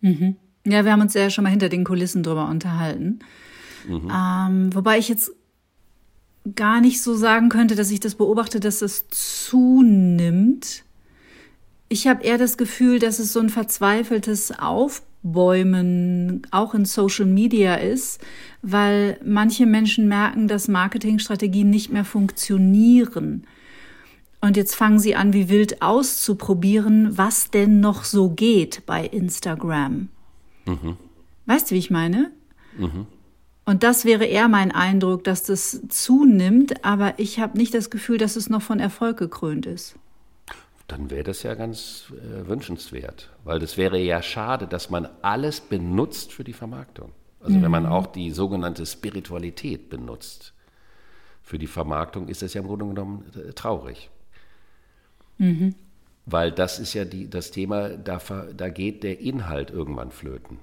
Mhm. 0.00 0.36
Ja, 0.66 0.84
wir 0.84 0.92
haben 0.92 1.00
uns 1.00 1.14
ja 1.14 1.30
schon 1.30 1.44
mal 1.44 1.50
hinter 1.50 1.68
den 1.68 1.84
Kulissen 1.84 2.22
drüber 2.22 2.48
unterhalten. 2.48 3.20
Mhm. 3.86 4.10
Ähm, 4.14 4.74
wobei 4.74 4.98
ich 4.98 5.08
jetzt 5.08 5.32
gar 6.54 6.80
nicht 6.80 7.02
so 7.02 7.14
sagen 7.14 7.48
könnte, 7.48 7.74
dass 7.74 7.90
ich 7.90 8.00
das 8.00 8.14
beobachte, 8.14 8.60
dass 8.60 8.82
es 8.82 9.08
zunimmt. 9.08 10.84
Ich 11.88 12.06
habe 12.06 12.22
eher 12.22 12.38
das 12.38 12.56
Gefühl, 12.58 12.98
dass 12.98 13.18
es 13.18 13.32
so 13.32 13.40
ein 13.40 13.48
verzweifeltes 13.48 14.58
Aufbau 14.58 15.08
Bäumen 15.22 16.42
auch 16.50 16.74
in 16.74 16.84
Social 16.84 17.26
Media 17.26 17.74
ist, 17.74 18.20
weil 18.62 19.18
manche 19.24 19.66
Menschen 19.66 20.08
merken, 20.08 20.48
dass 20.48 20.68
Marketingstrategien 20.68 21.70
nicht 21.70 21.90
mehr 21.90 22.04
funktionieren. 22.04 23.46
Und 24.40 24.56
jetzt 24.56 24.76
fangen 24.76 25.00
sie 25.00 25.16
an, 25.16 25.32
wie 25.32 25.48
wild 25.48 25.82
auszuprobieren, 25.82 27.18
was 27.18 27.50
denn 27.50 27.80
noch 27.80 28.04
so 28.04 28.30
geht 28.30 28.86
bei 28.86 29.04
Instagram. 29.04 30.08
Mhm. 30.66 30.96
Weißt 31.46 31.70
du, 31.70 31.74
wie 31.74 31.80
ich 31.80 31.90
meine? 31.90 32.30
Mhm. 32.76 33.06
Und 33.64 33.82
das 33.82 34.04
wäre 34.04 34.24
eher 34.24 34.48
mein 34.48 34.70
Eindruck, 34.70 35.24
dass 35.24 35.42
das 35.42 35.82
zunimmt, 35.88 36.84
aber 36.84 37.18
ich 37.18 37.40
habe 37.40 37.58
nicht 37.58 37.74
das 37.74 37.90
Gefühl, 37.90 38.16
dass 38.16 38.36
es 38.36 38.48
noch 38.48 38.62
von 38.62 38.78
Erfolg 38.78 39.18
gekrönt 39.18 39.66
ist. 39.66 39.96
Dann 40.88 41.10
wäre 41.10 41.22
das 41.22 41.42
ja 41.42 41.54
ganz 41.54 42.12
äh, 42.12 42.48
wünschenswert, 42.48 43.30
weil 43.44 43.58
das 43.58 43.76
wäre 43.76 43.98
ja 43.98 44.22
schade, 44.22 44.66
dass 44.66 44.88
man 44.88 45.06
alles 45.20 45.60
benutzt 45.60 46.32
für 46.32 46.44
die 46.44 46.54
Vermarktung. 46.54 47.12
Also 47.40 47.56
mhm. 47.56 47.62
wenn 47.62 47.70
man 47.70 47.82
mhm. 47.84 47.92
auch 47.92 48.06
die 48.06 48.30
sogenannte 48.30 48.84
Spiritualität 48.86 49.90
benutzt 49.90 50.54
für 51.42 51.58
die 51.58 51.66
Vermarktung, 51.66 52.28
ist 52.28 52.42
das 52.42 52.54
ja 52.54 52.62
im 52.62 52.66
Grunde 52.66 52.86
genommen 52.86 53.30
äh, 53.36 53.52
traurig. 53.52 54.10
Mhm. 55.36 55.74
Weil 56.24 56.52
das 56.52 56.78
ist 56.78 56.94
ja 56.94 57.04
die, 57.04 57.28
das 57.28 57.50
Thema, 57.50 57.90
da, 57.90 58.20
da 58.54 58.68
geht 58.70 59.02
der 59.02 59.20
Inhalt 59.20 59.70
irgendwann 59.70 60.10
flöten. 60.10 60.58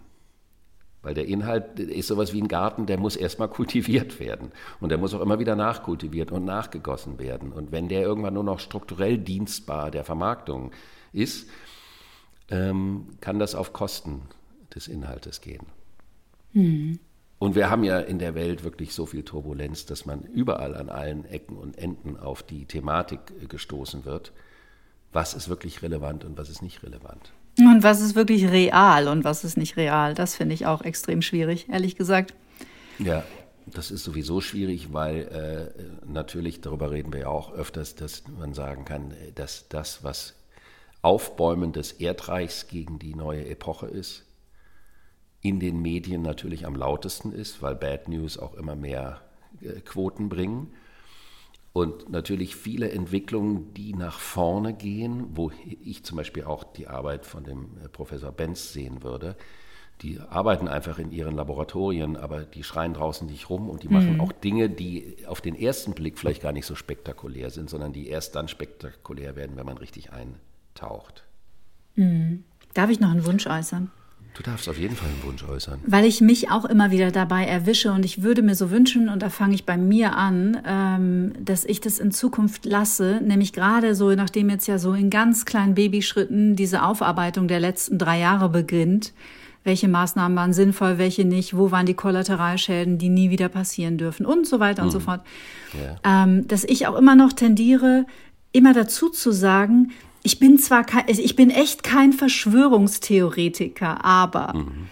Weil 1.06 1.14
der 1.14 1.28
Inhalt 1.28 1.80
ist 1.80 2.08
sowas 2.08 2.34
wie 2.34 2.42
ein 2.42 2.48
Garten, 2.48 2.88
der 2.88 2.98
muss 2.98 3.16
erstmal 3.16 3.48
kultiviert 3.50 4.20
werden. 4.20 4.52
Und 4.80 4.90
der 4.90 4.98
muss 4.98 5.14
auch 5.14 5.22
immer 5.22 5.38
wieder 5.38 5.56
nachkultiviert 5.56 6.32
und 6.32 6.46
nachgegossen 6.46 7.20
werden. 7.20 7.54
Und 7.54 7.72
wenn 7.72 7.88
der 7.88 8.02
irgendwann 8.02 8.34
nur 8.34 8.44
noch 8.44 8.60
strukturell 8.60 9.20
dienstbar 9.20 9.92
der 9.92 10.04
Vermarktung 10.04 10.72
ist, 11.14 11.48
ähm, 12.50 13.10
kann 13.22 13.38
das 13.38 13.54
auf 13.54 13.72
Kosten 13.72 14.24
des 14.74 14.88
Inhaltes 14.88 15.42
gehen. 15.42 15.68
Mhm. 16.54 17.00
Und 17.38 17.54
wir 17.54 17.70
haben 17.70 17.84
ja 17.84 18.00
in 18.00 18.18
der 18.18 18.34
Welt 18.34 18.64
wirklich 18.64 18.96
so 18.96 19.06
viel 19.06 19.22
Turbulenz, 19.22 19.86
dass 19.86 20.08
man 20.08 20.24
überall 20.24 20.76
an 20.76 20.90
allen 20.90 21.26
Ecken 21.26 21.58
und 21.58 21.78
Enden 21.78 22.18
auf 22.18 22.42
die 22.42 22.66
Thematik 22.66 23.48
gestoßen 23.48 24.06
wird. 24.06 24.34
Was 25.14 25.36
ist 25.36 25.50
wirklich 25.50 25.84
relevant 25.84 26.26
und 26.26 26.38
was 26.38 26.50
ist 26.50 26.64
nicht 26.64 26.82
relevant? 26.82 27.32
Und 27.58 27.84
was 27.84 28.02
ist 28.02 28.16
wirklich 28.16 28.50
real 28.50 29.08
und 29.08 29.24
was 29.24 29.44
ist 29.44 29.58
nicht 29.58 29.78
real? 29.78 30.14
Das 30.14 30.36
finde 30.36 30.56
ich 30.56 30.66
auch 30.66 30.82
extrem 30.82 31.22
schwierig, 31.22 31.70
ehrlich 31.70 31.96
gesagt. 31.96 32.34
Ja, 33.00 33.24
das 33.66 33.92
ist 33.92 34.04
sowieso 34.04 34.42
schwierig, 34.42 34.94
weil 34.94 35.74
äh, 35.78 36.08
natürlich, 36.08 36.62
darüber 36.62 36.92
reden 36.92 37.14
wir 37.14 37.22
ja 37.22 37.28
auch 37.28 37.54
öfters, 37.54 37.96
dass 37.96 38.24
man 38.28 38.54
sagen 38.54 38.86
kann, 38.86 39.14
dass 39.36 39.68
das, 39.70 40.04
was 40.04 40.36
Aufbäumen 41.02 41.72
des 41.72 41.94
Erdreichs 41.94 42.68
gegen 42.68 43.00
die 43.00 43.16
neue 43.16 43.46
Epoche 43.48 43.88
ist, 43.88 44.26
in 45.42 45.60
den 45.60 45.82
Medien 45.82 46.24
natürlich 46.24 46.66
am 46.66 46.76
lautesten 46.76 47.32
ist, 47.32 47.62
weil 47.62 47.76
Bad 47.76 48.08
News 48.08 48.38
auch 48.38 48.56
immer 48.56 48.76
mehr 48.76 49.22
äh, 49.62 49.80
Quoten 49.82 50.30
bringen. 50.30 50.74
Und 51.76 52.10
natürlich 52.10 52.56
viele 52.56 52.90
Entwicklungen, 52.90 53.74
die 53.74 53.94
nach 53.94 54.20
vorne 54.20 54.74
gehen, 54.74 55.26
wo 55.36 55.52
ich 55.84 56.06
zum 56.06 56.16
Beispiel 56.16 56.46
auch 56.46 56.64
die 56.64 56.88
Arbeit 56.88 57.26
von 57.26 57.44
dem 57.44 57.68
äh, 57.84 57.90
Professor 57.90 58.32
Benz 58.32 58.72
sehen 58.72 59.04
würde. 59.04 59.36
Die 60.02 60.22
arbeiten 60.22 60.70
einfach 60.70 61.00
in 61.00 61.12
ihren 61.12 61.36
Laboratorien, 61.36 62.16
aber 62.16 62.44
die 62.44 62.64
schreien 62.64 62.94
draußen 62.94 63.28
nicht 63.28 63.50
rum 63.50 63.70
und 63.70 63.84
die 63.84 63.90
machen 63.90 64.14
mhm. 64.14 64.22
auch 64.22 64.32
Dinge, 64.32 64.70
die 64.70 65.18
auf 65.28 65.42
den 65.42 65.54
ersten 65.54 65.92
Blick 65.92 66.18
vielleicht 66.18 66.42
gar 66.42 66.54
nicht 66.54 66.66
so 66.66 66.76
spektakulär 66.76 67.50
sind, 67.50 67.70
sondern 67.70 67.92
die 67.92 68.08
erst 68.08 68.36
dann 68.36 68.48
spektakulär 68.48 69.36
werden, 69.36 69.58
wenn 69.58 69.66
man 69.66 69.78
richtig 69.78 70.14
eintaucht. 70.14 71.26
Mhm. 71.96 72.46
Darf 72.74 72.90
ich 72.90 73.02
noch 73.02 73.12
einen 73.12 73.26
Wunsch 73.26 73.48
äußern? 73.48 73.92
Du 74.36 74.44
darfst 74.44 74.68
auf 74.68 74.78
jeden 74.78 74.98
Fall 74.98 75.08
einen 75.08 75.24
Wunsch 75.24 75.44
äußern. 75.46 75.80
Weil 75.88 76.04
ich 76.04 76.20
mich 76.20 76.52
auch 76.52 76.66
immer 76.66 76.92
wieder 76.92 77.10
dabei 77.12 77.46
erwische 77.46 77.94
und 77.94 78.04
ich 78.04 78.22
würde 78.22 78.42
mir 78.42 78.56
so 78.56 78.70
wünschen, 78.70 79.08
und 79.08 79.22
da 79.22 79.30
fange 79.30 79.56
ich 79.56 79.66
bei 79.66 79.78
mir 79.78 80.18
an, 80.18 80.62
ähm, 80.68 81.32
dass 81.40 81.64
ich 81.64 81.80
das 81.80 82.00
in 82.00 82.12
Zukunft 82.12 82.66
lasse, 82.66 83.22
nämlich 83.24 83.54
gerade 83.54 83.96
so, 83.96 84.14
nachdem 84.14 84.50
jetzt 84.50 84.68
ja 84.68 84.78
so 84.78 84.94
in 84.94 85.10
ganz 85.10 85.46
kleinen 85.46 85.76
Babyschritten 85.76 86.58
diese 86.58 86.84
Aufarbeitung 86.84 87.48
der 87.48 87.62
letzten 87.62 87.98
drei 87.98 88.20
Jahre 88.20 88.50
beginnt, 88.50 89.14
welche 89.64 89.88
Maßnahmen 89.88 90.38
waren 90.38 90.54
sinnvoll, 90.54 90.98
welche 90.98 91.24
nicht, 91.24 91.56
wo 91.56 91.72
waren 91.72 91.86
die 91.86 91.94
Kollateralschäden, 91.94 92.98
die 92.98 93.10
nie 93.10 93.30
wieder 93.30 93.48
passieren 93.48 93.98
dürfen 93.98 94.26
und 94.26 94.46
so 94.46 94.60
weiter 94.60 94.84
und 94.84 94.92
so 94.92 95.00
mhm. 95.00 95.04
fort. 95.04 95.22
Ja. 95.74 96.24
Ähm, 96.24 96.46
dass 96.48 96.66
ich 96.66 96.88
auch 96.88 96.98
immer 96.98 97.16
noch 97.16 97.32
tendiere, 97.32 98.06
immer 98.52 98.74
dazu 98.74 99.10
zu 99.10 99.32
sagen, 99.32 99.92
ich 100.26 100.40
bin 100.40 100.58
zwar 100.58 100.84
kein, 100.84 101.06
ich 101.08 101.36
bin 101.36 101.52
echt 101.52 101.84
kein 101.84 102.12
Verschwörungstheoretiker, 102.12 104.04
aber 104.04 104.54
mhm. 104.56 104.88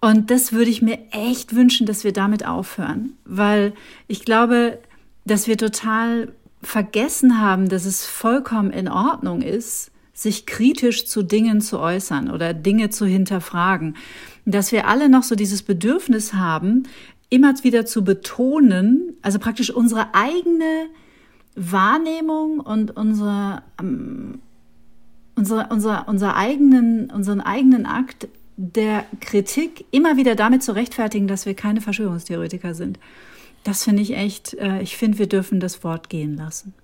und 0.00 0.30
das 0.30 0.52
würde 0.52 0.70
ich 0.70 0.82
mir 0.82 0.98
echt 1.12 1.54
wünschen, 1.54 1.86
dass 1.86 2.02
wir 2.02 2.12
damit 2.12 2.44
aufhören, 2.44 3.12
weil 3.24 3.72
ich 4.08 4.24
glaube, 4.24 4.80
dass 5.24 5.46
wir 5.46 5.56
total 5.56 6.32
vergessen 6.60 7.40
haben, 7.40 7.68
dass 7.68 7.84
es 7.84 8.04
vollkommen 8.04 8.72
in 8.72 8.88
Ordnung 8.88 9.42
ist, 9.42 9.92
sich 10.12 10.44
kritisch 10.44 11.06
zu 11.06 11.22
Dingen 11.22 11.60
zu 11.60 11.78
äußern 11.78 12.30
oder 12.30 12.52
Dinge 12.52 12.90
zu 12.90 13.06
hinterfragen. 13.06 13.96
Dass 14.44 14.72
wir 14.72 14.88
alle 14.88 15.08
noch 15.08 15.22
so 15.22 15.34
dieses 15.34 15.62
Bedürfnis 15.62 16.34
haben, 16.34 16.84
immer 17.30 17.54
wieder 17.62 17.86
zu 17.86 18.04
betonen, 18.04 19.16
also 19.22 19.38
praktisch 19.38 19.70
unsere 19.70 20.14
eigene 20.14 20.86
Wahrnehmung 21.56 22.60
und 22.60 22.96
unsere, 22.96 23.62
ähm, 23.80 24.40
unsere, 25.36 25.68
unser, 25.70 26.08
unser 26.08 26.36
eigenen, 26.36 27.10
unseren 27.10 27.40
eigenen 27.40 27.86
Akt 27.86 28.28
der 28.56 29.04
Kritik 29.20 29.84
immer 29.90 30.16
wieder 30.16 30.34
damit 30.34 30.62
zu 30.62 30.72
rechtfertigen, 30.72 31.26
dass 31.26 31.46
wir 31.46 31.54
keine 31.54 31.80
Verschwörungstheoretiker 31.80 32.74
sind. 32.74 32.98
Das 33.64 33.84
finde 33.84 34.02
ich 34.02 34.16
echt, 34.16 34.54
äh, 34.54 34.80
ich 34.80 34.96
finde, 34.96 35.18
wir 35.18 35.26
dürfen 35.26 35.58
das 35.58 35.82
Wort 35.82 36.08
gehen 36.08 36.36
lassen. 36.36 36.74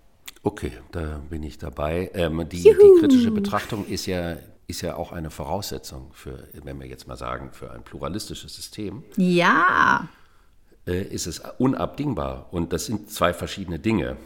Okay, 0.43 0.73
da 0.91 1.21
bin 1.29 1.43
ich 1.43 1.59
dabei. 1.59 2.11
Ähm, 2.15 2.45
die, 2.51 2.63
die, 2.63 2.75
kritische 2.99 3.31
Betrachtung 3.31 3.87
ist 3.87 4.07
ja, 4.07 4.39
ist 4.67 4.81
ja 4.81 4.97
auch 4.97 5.13
eine 5.13 5.31
Voraussetzung 5.31 6.11
für, 6.15 6.49
wenn 6.65 6.81
wir 6.81 6.87
jetzt 6.87 7.07
mal 7.07 7.17
sagen, 7.17 7.51
für 7.53 7.71
ein 7.71 7.83
pluralistisches 7.83 8.55
System. 8.55 9.05
Ja. 9.17 10.09
Äh, 10.87 11.03
ist 11.03 11.27
es 11.27 11.43
unabdingbar. 11.59 12.49
Und 12.51 12.73
das 12.73 12.87
sind 12.87 13.11
zwei 13.11 13.35
verschiedene 13.35 13.79
Dinge. 13.79 14.17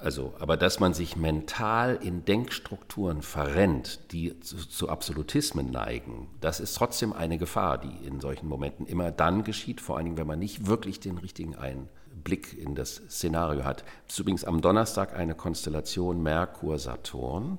Also, 0.00 0.32
aber 0.38 0.56
dass 0.56 0.78
man 0.78 0.94
sich 0.94 1.16
mental 1.16 1.98
in 2.00 2.24
Denkstrukturen 2.24 3.22
verrennt, 3.22 4.12
die 4.12 4.38
zu, 4.40 4.56
zu, 4.56 4.88
Absolutismen 4.88 5.72
neigen, 5.72 6.28
das 6.40 6.60
ist 6.60 6.74
trotzdem 6.74 7.12
eine 7.12 7.36
Gefahr, 7.36 7.78
die 7.78 8.06
in 8.06 8.20
solchen 8.20 8.46
Momenten 8.46 8.86
immer 8.86 9.10
dann 9.10 9.42
geschieht, 9.42 9.80
vor 9.80 9.96
allen 9.96 10.04
Dingen, 10.04 10.16
wenn 10.16 10.26
man 10.26 10.38
nicht 10.38 10.66
wirklich 10.66 11.00
den 11.00 11.18
richtigen 11.18 11.56
Einblick 11.56 12.56
in 12.56 12.76
das 12.76 13.02
Szenario 13.08 13.64
hat. 13.64 13.84
Es 14.06 14.14
ist 14.14 14.20
übrigens 14.20 14.44
am 14.44 14.60
Donnerstag 14.60 15.16
eine 15.16 15.34
Konstellation 15.34 16.22
Merkur-Saturn, 16.22 17.58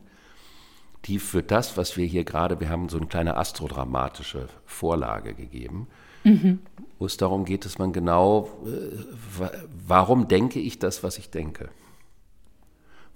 die 1.06 1.20
für 1.20 1.44
das, 1.44 1.76
was 1.76 1.98
wir 1.98 2.06
hier 2.06 2.24
gerade, 2.24 2.62
wir 2.62 2.70
haben 2.70 2.88
so 2.88 2.98
eine 2.98 3.08
kleine 3.08 3.36
astrodramatische 3.36 4.48
Vorlage 4.66 5.34
gegeben, 5.34 5.88
mhm. 6.24 6.60
wo 7.00 7.06
es 7.06 7.18
darum 7.18 7.44
geht, 7.44 7.66
dass 7.66 7.80
man 7.80 7.92
genau, 7.92 8.50
äh, 8.66 9.48
warum 9.88 10.30
denke 10.30 10.60
ich 10.62 10.80
das, 10.80 11.04
was 11.04 11.18
ich 11.18 11.30
denke? 11.30 11.70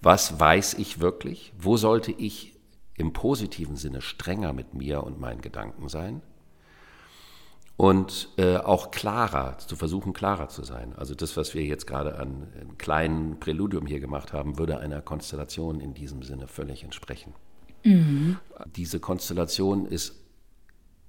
Was 0.04 0.40
weiß 0.40 0.76
ich 0.76 1.00
wirklich, 1.00 1.54
wo 1.58 1.78
sollte 1.78 2.12
ich 2.12 2.60
im 2.96 3.14
positiven 3.14 3.76
Sinne 3.76 4.02
strenger 4.02 4.54
mit 4.54 4.74
mir 4.74 5.04
und 5.04 5.20
meinen 5.20 5.42
Gedanken 5.42 5.90
sein 5.90 6.22
und 7.78 8.30
äh, 8.38 8.58
auch 8.58 8.92
klarer, 8.92 9.58
zu 9.58 9.76
versuchen 9.76 10.14
klarer 10.14 10.50
zu 10.50 10.64
sein. 10.64 10.94
Also 10.96 11.16
das, 11.16 11.36
was 11.38 11.56
wir 11.56 11.64
jetzt 11.64 11.88
gerade 11.88 12.20
an 12.20 12.48
einem 12.60 12.78
kleinen 12.78 13.40
Präludium 13.40 13.88
hier 13.88 14.00
gemacht 14.00 14.32
haben, 14.32 14.60
würde 14.60 14.78
einer 14.78 15.02
Konstellation 15.02 15.80
in 15.80 15.94
diesem 15.94 16.22
Sinne 16.22 16.48
völlig 16.48 16.84
entsprechen. 16.84 17.34
Mhm. 17.84 18.38
Diese 18.76 19.00
Konstellation 19.00 19.86
ist 19.86 20.22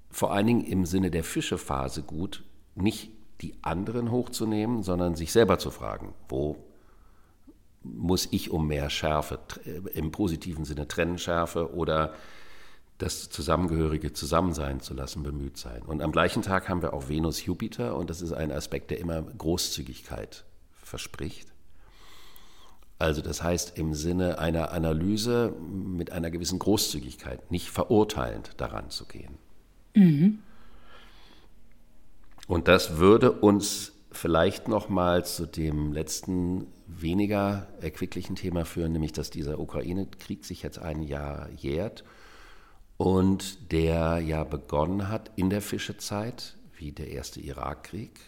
vor 0.09 0.33
allen 0.33 0.47
Dingen 0.47 0.65
im 0.65 0.85
Sinne 0.85 1.11
der 1.11 1.23
Fischephase 1.23 2.01
gut, 2.01 2.43
nicht 2.73 3.11
die 3.41 3.55
anderen 3.61 4.09
hochzunehmen, 4.09 4.81
sondern 4.81 5.15
sich 5.15 5.31
selber 5.31 5.59
zu 5.59 5.69
fragen, 5.69 6.13
wo 6.29 6.57
muss 7.93 8.27
ich 8.31 8.51
um 8.51 8.67
mehr 8.67 8.89
Schärfe, 8.89 9.39
im 9.93 10.11
positiven 10.11 10.65
Sinne 10.65 10.87
Trennschärfe 10.87 11.73
oder 11.73 12.13
das 12.97 13.29
Zusammengehörige 13.29 14.13
zusammen 14.13 14.53
sein 14.53 14.79
zu 14.79 14.93
lassen, 14.93 15.23
bemüht 15.23 15.57
sein. 15.57 15.81
Und 15.81 16.01
am 16.01 16.11
gleichen 16.11 16.41
Tag 16.41 16.69
haben 16.69 16.81
wir 16.81 16.93
auch 16.93 17.09
Venus-Jupiter 17.09 17.95
und 17.95 18.09
das 18.09 18.21
ist 18.21 18.31
ein 18.31 18.51
Aspekt, 18.51 18.91
der 18.91 18.99
immer 18.99 19.21
Großzügigkeit 19.21 20.45
verspricht. 20.81 21.51
Also 22.97 23.21
das 23.21 23.43
heißt 23.43 23.77
im 23.77 23.93
Sinne 23.93 24.39
einer 24.39 24.71
Analyse 24.71 25.53
mit 25.59 26.11
einer 26.11 26.31
gewissen 26.31 26.59
Großzügigkeit, 26.59 27.51
nicht 27.51 27.69
verurteilend 27.69 28.51
daran 28.57 28.89
zu 28.89 29.05
gehen. 29.05 29.37
Mhm. 29.93 30.39
Und 32.47 32.69
das 32.69 32.97
würde 32.97 33.31
uns 33.33 33.91
vielleicht 34.11 34.69
noch 34.69 34.87
mal 34.87 35.25
zu 35.25 35.45
dem 35.45 35.91
letzten 35.91 36.67
weniger 36.87 37.67
erquicklichen 37.81 38.35
Thema 38.35 38.65
führen, 38.65 38.91
nämlich 38.91 39.13
dass 39.13 39.29
dieser 39.29 39.59
Ukraine-Krieg 39.59 40.45
sich 40.45 40.61
jetzt 40.61 40.79
ein 40.79 41.01
Jahr 41.01 41.49
jährt 41.51 42.03
und 42.97 43.71
der 43.71 44.19
ja 44.19 44.43
begonnen 44.43 45.09
hat 45.09 45.31
in 45.35 45.49
der 45.49 45.61
Fischezeit, 45.61 46.55
wie 46.77 46.91
der 46.91 47.09
erste 47.09 47.41
Irakkrieg. 47.41 48.19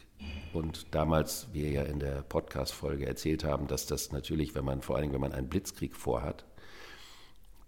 Und 0.52 0.88
damals, 0.96 1.48
wir 1.54 1.70
ja 1.70 1.84
in 1.84 2.00
der 2.00 2.24
Podcast-Folge 2.24 3.06
erzählt 3.06 3.44
haben, 3.44 3.68
dass 3.68 3.86
das 3.86 4.12
natürlich, 4.12 4.56
wenn 4.56 4.66
man 4.66 4.82
vor 4.82 4.98
allem, 4.98 5.14
wenn 5.14 5.22
man 5.22 5.32
einen 5.32 5.48
Blitzkrieg 5.48 5.96
vorhat, 5.96 6.44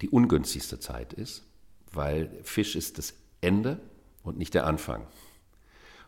die 0.02 0.10
ungünstigste 0.10 0.80
Zeit 0.80 1.14
ist, 1.14 1.44
weil 1.92 2.32
Fisch 2.44 2.76
ist 2.76 2.98
das 2.98 3.14
Ende 3.42 3.80
und 4.24 4.38
nicht 4.38 4.56
der 4.56 4.66
Anfang. 4.66 5.06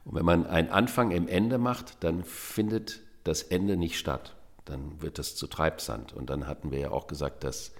Und 0.04 0.16
wenn 0.16 0.26
man 0.26 0.48
einen 0.48 0.70
Anfang 0.70 1.12
im 1.12 1.28
Ende 1.28 1.60
macht, 1.60 2.04
dann 2.04 2.24
findet 2.24 3.02
das 3.24 3.44
Ende 3.44 3.78
nicht 3.78 4.00
statt 4.00 4.36
dann 4.66 5.02
wird 5.02 5.20
das 5.20 5.36
zu 5.36 5.48
Treibsand. 5.48 6.14
Und 6.14 6.30
dann 6.30 6.48
hatten 6.48 6.72
wir 6.72 6.80
ja 6.80 6.92
auch 6.92 7.08
gesagt, 7.08 7.44
dass 7.44 7.72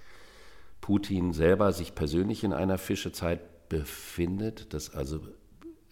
Putin 0.80 1.32
selber 1.32 1.72
sich 1.72 1.94
persönlich 1.94 2.44
in 2.44 2.52
einer 2.52 2.78
Fischezeit 2.78 3.68
befindet. 3.68 4.74
Das 4.74 4.94
also 4.94 5.20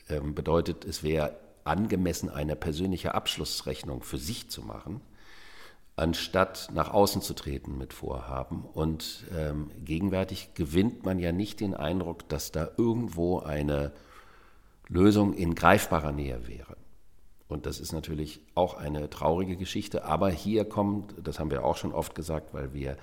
ähm, 0.09 0.35
bedeutet, 0.35 0.85
es 0.85 1.03
wäre 1.03 1.37
angemessen, 1.65 2.29
eine 2.29 2.57
persönliche 2.57 3.15
Abschlussrechnung 3.15 4.03
für 4.03 4.19
sich 4.19 4.51
zu 4.51 4.63
machen, 4.63 5.01
anstatt 5.97 6.71
nach 6.73 6.91
außen 6.91 7.23
zu 7.23 7.35
treten 7.35 7.79
mit 7.79 7.93
Vorhaben. 7.93 8.65
Und 8.65 9.25
ähm, 9.37 9.71
gegenwärtig 9.85 10.55
gewinnt 10.55 11.05
man 11.05 11.19
ja 11.19 11.33
nicht 11.33 11.61
den 11.61 11.75
Eindruck, 11.75 12.29
dass 12.29 12.53
da 12.53 12.71
irgendwo 12.77 13.41
eine 13.41 13.93
Lösung 14.89 15.35
in 15.35 15.55
greifbarer 15.55 16.13
Nähe 16.13 16.49
wäre. 16.49 16.77
Und 17.51 17.67
das 17.67 17.81
ist 17.81 17.93
natürlich 17.93 18.41
auch 18.55 18.75
eine 18.75 19.11
traurige 19.11 19.57
Geschichte. 19.57 20.05
Aber 20.05 20.31
hier 20.31 20.65
kommt, 20.65 21.15
das 21.23 21.39
haben 21.39 21.51
wir 21.51 21.65
auch 21.65 21.77
schon 21.77 21.93
oft 21.93 22.15
gesagt, 22.15 22.55
weil 22.55 22.73
wir 22.73 22.97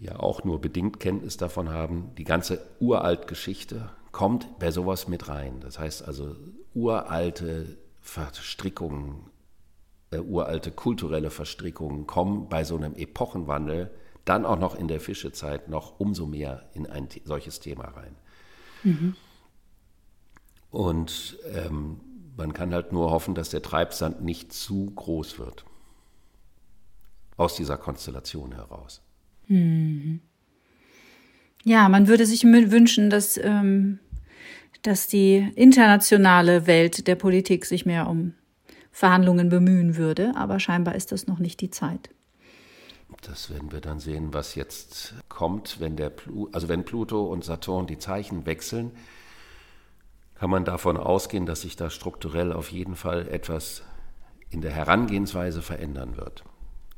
ja 0.00 0.18
auch 0.18 0.42
nur 0.44 0.60
bedingt 0.60 0.98
Kenntnis 0.98 1.36
davon 1.36 1.68
haben, 1.68 2.10
die 2.18 2.24
ganze 2.24 2.60
Uraltgeschichte 2.80 3.90
kommt 4.10 4.58
bei 4.58 4.70
sowas 4.70 5.06
mit 5.06 5.28
rein. 5.28 5.60
Das 5.60 5.78
heißt 5.78 6.06
also 6.06 6.34
uralte 6.74 7.78
Verstrickungen, 8.00 9.30
äh, 10.10 10.18
uralte 10.18 10.72
kulturelle 10.72 11.30
Verstrickungen 11.30 12.06
kommen 12.06 12.48
bei 12.48 12.64
so 12.64 12.76
einem 12.76 12.94
Epochenwandel 12.94 13.90
dann 14.24 14.46
auch 14.46 14.58
noch 14.58 14.74
in 14.74 14.88
der 14.88 15.00
Fischezeit 15.00 15.68
noch 15.68 16.00
umso 16.00 16.26
mehr 16.26 16.64
in 16.74 16.86
ein 16.86 17.08
solches 17.24 17.60
Thema 17.60 17.84
rein. 17.84 18.16
Mhm. 18.82 19.16
Und 20.70 21.38
ähm, 21.52 22.00
man 22.36 22.52
kann 22.52 22.72
halt 22.72 22.92
nur 22.92 23.10
hoffen, 23.10 23.34
dass 23.34 23.50
der 23.50 23.62
Treibsand 23.62 24.22
nicht 24.22 24.52
zu 24.52 24.92
groß 24.94 25.38
wird 25.38 25.64
aus 27.36 27.56
dieser 27.56 27.76
Konstellation 27.76 28.54
heraus. 28.54 29.02
Mhm. 29.48 30.20
Ja, 31.64 31.88
man 31.88 32.08
würde 32.08 32.26
sich 32.26 32.44
wünschen, 32.44 33.10
dass, 33.10 33.36
ähm, 33.38 33.98
dass 34.82 35.06
die 35.06 35.50
internationale 35.56 36.66
Welt 36.66 37.06
der 37.06 37.16
Politik 37.16 37.64
sich 37.64 37.86
mehr 37.86 38.08
um 38.08 38.34
Verhandlungen 38.92 39.48
bemühen 39.48 39.96
würde, 39.96 40.32
aber 40.36 40.60
scheinbar 40.60 40.94
ist 40.94 41.10
das 41.10 41.26
noch 41.26 41.38
nicht 41.38 41.60
die 41.60 41.70
Zeit. 41.70 42.10
Das 43.22 43.50
werden 43.50 43.72
wir 43.72 43.80
dann 43.80 44.00
sehen, 44.00 44.34
was 44.34 44.54
jetzt 44.54 45.14
kommt, 45.28 45.80
wenn 45.80 45.96
der 45.96 46.10
Plu 46.10 46.48
also 46.52 46.68
wenn 46.68 46.84
Pluto 46.84 47.24
und 47.24 47.44
Saturn 47.44 47.86
die 47.86 47.98
Zeichen 47.98 48.44
wechseln, 48.44 48.92
kann 50.44 50.50
man 50.50 50.66
davon 50.66 50.98
ausgehen, 50.98 51.46
dass 51.46 51.62
sich 51.62 51.74
da 51.74 51.88
strukturell 51.88 52.52
auf 52.52 52.70
jeden 52.70 52.96
Fall 52.96 53.28
etwas 53.28 53.80
in 54.50 54.60
der 54.60 54.72
Herangehensweise 54.72 55.62
verändern 55.62 56.18
wird. 56.18 56.44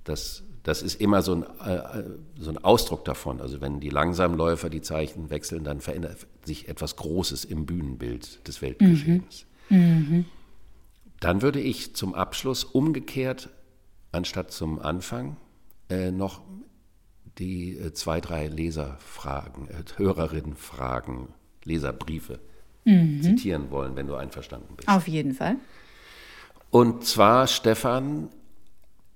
Das 0.03 0.43
das 0.65 0.83
ist 0.83 1.01
immer 1.01 1.23
so 1.23 1.33
ein, 1.33 1.43
äh, 1.61 2.03
so 2.37 2.51
ein 2.51 2.59
Ausdruck 2.59 3.05
davon. 3.05 3.41
Also 3.41 3.61
wenn 3.61 3.79
die 3.79 3.89
Langsamläufer 3.89 4.69
die 4.69 4.83
Zeichen 4.83 5.31
wechseln, 5.31 5.63
dann 5.63 5.81
verändert 5.81 6.27
sich 6.45 6.69
etwas 6.69 6.97
Großes 6.97 7.45
im 7.45 7.67
Bühnenbild 7.67 8.49
des 8.49 8.63
Weltgeschehens. 8.63 9.47
Mhm. 9.69 9.79
Mhm. 9.79 10.25
Dann 11.21 11.41
würde 11.41 11.61
ich 11.61 11.95
zum 11.95 12.17
Abschluss 12.17 12.65
umgekehrt, 12.65 13.51
anstatt 14.11 14.51
zum 14.51 14.81
Anfang, 14.81 15.37
äh, 15.89 16.11
noch 16.11 16.41
die 17.39 17.79
äh, 17.79 17.93
zwei, 17.93 18.21
drei 18.21 18.49
Leserfragen, 18.49 19.69
äh, 19.69 19.85
Hörerinnenfragen, 19.99 21.29
Leserbriefe 21.63 22.41
mhm. 22.87 23.23
zitieren 23.23 23.71
wollen, 23.71 23.95
wenn 23.97 24.07
du 24.07 24.15
einverstanden 24.15 24.75
bist. 24.77 24.89
Auf 24.89 25.07
jeden 25.07 25.35
Fall. 25.35 25.57
Und 26.71 27.05
zwar, 27.05 27.47
Stefan, 27.47 28.31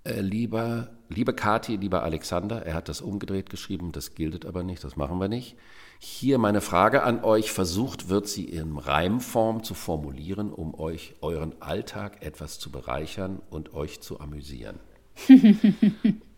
äh, 0.04 0.20
lieber 0.20 0.90
Liebe 1.12 1.35
Kathi, 1.35 1.74
lieber 1.74 2.04
Alexander, 2.04 2.64
er 2.64 2.74
hat 2.74 2.88
das 2.88 3.00
umgedreht 3.00 3.50
geschrieben, 3.50 3.90
das 3.90 4.14
gilt 4.14 4.46
aber 4.46 4.62
nicht, 4.62 4.85
das 4.85 4.94
machen 4.94 5.18
wir 5.18 5.26
nicht. 5.26 5.56
Hier 5.98 6.38
meine 6.38 6.61
Frage 6.61 7.02
an 7.02 7.24
euch, 7.24 7.50
versucht 7.50 8.09
wird 8.09 8.28
sie 8.28 8.44
in 8.44 8.78
Reimform 8.78 9.64
zu 9.64 9.74
formulieren, 9.74 10.52
um 10.52 10.72
euch 10.72 11.16
euren 11.20 11.61
Alltag 11.61 12.24
etwas 12.24 12.61
zu 12.61 12.70
bereichern 12.70 13.42
und 13.50 13.74
euch 13.74 14.00
zu 14.00 14.20
amüsieren. 14.20 14.78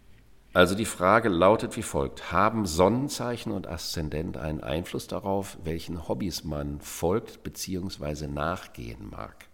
also 0.52 0.74
die 0.74 0.84
Frage 0.84 1.28
lautet 1.28 1.76
wie 1.76 1.82
folgt, 1.82 2.32
haben 2.32 2.66
Sonnenzeichen 2.66 3.52
und 3.52 3.66
Aszendent 3.66 4.36
einen 4.36 4.62
Einfluss 4.62 5.06
darauf, 5.06 5.58
welchen 5.64 6.08
Hobbys 6.08 6.44
man 6.44 6.80
folgt 6.80 7.42
bzw. 7.42 8.26
nachgehen 8.26 9.10
mag? 9.10 9.46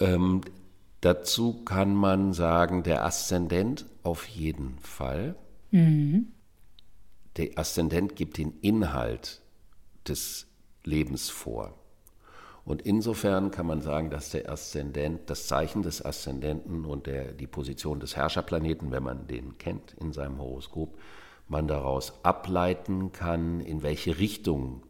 Ähm, 0.00 0.42
Dazu 1.02 1.64
kann 1.64 1.96
man 1.96 2.32
sagen, 2.32 2.84
der 2.84 3.04
Aszendent 3.04 3.86
auf 4.04 4.28
jeden 4.28 4.78
Fall. 4.78 5.34
Mhm. 5.72 6.28
Der 7.36 7.58
Aszendent 7.58 8.14
gibt 8.14 8.38
den 8.38 8.52
Inhalt 8.60 9.42
des 10.06 10.46
Lebens 10.84 11.28
vor. 11.28 11.74
Und 12.64 12.82
insofern 12.82 13.50
kann 13.50 13.66
man 13.66 13.80
sagen, 13.80 14.10
dass 14.10 14.30
der 14.30 14.48
Aszendent, 14.48 15.28
das 15.28 15.48
Zeichen 15.48 15.82
des 15.82 16.04
Aszendenten 16.04 16.84
und 16.84 17.06
der, 17.06 17.32
die 17.32 17.48
Position 17.48 17.98
des 17.98 18.16
Herrscherplaneten, 18.16 18.92
wenn 18.92 19.02
man 19.02 19.26
den 19.26 19.58
kennt 19.58 19.94
in 19.94 20.12
seinem 20.12 20.38
Horoskop, 20.38 20.96
man 21.48 21.66
daraus 21.66 22.24
ableiten 22.24 23.10
kann, 23.10 23.60
in 23.60 23.82
welche 23.82 24.18
Richtung 24.18 24.82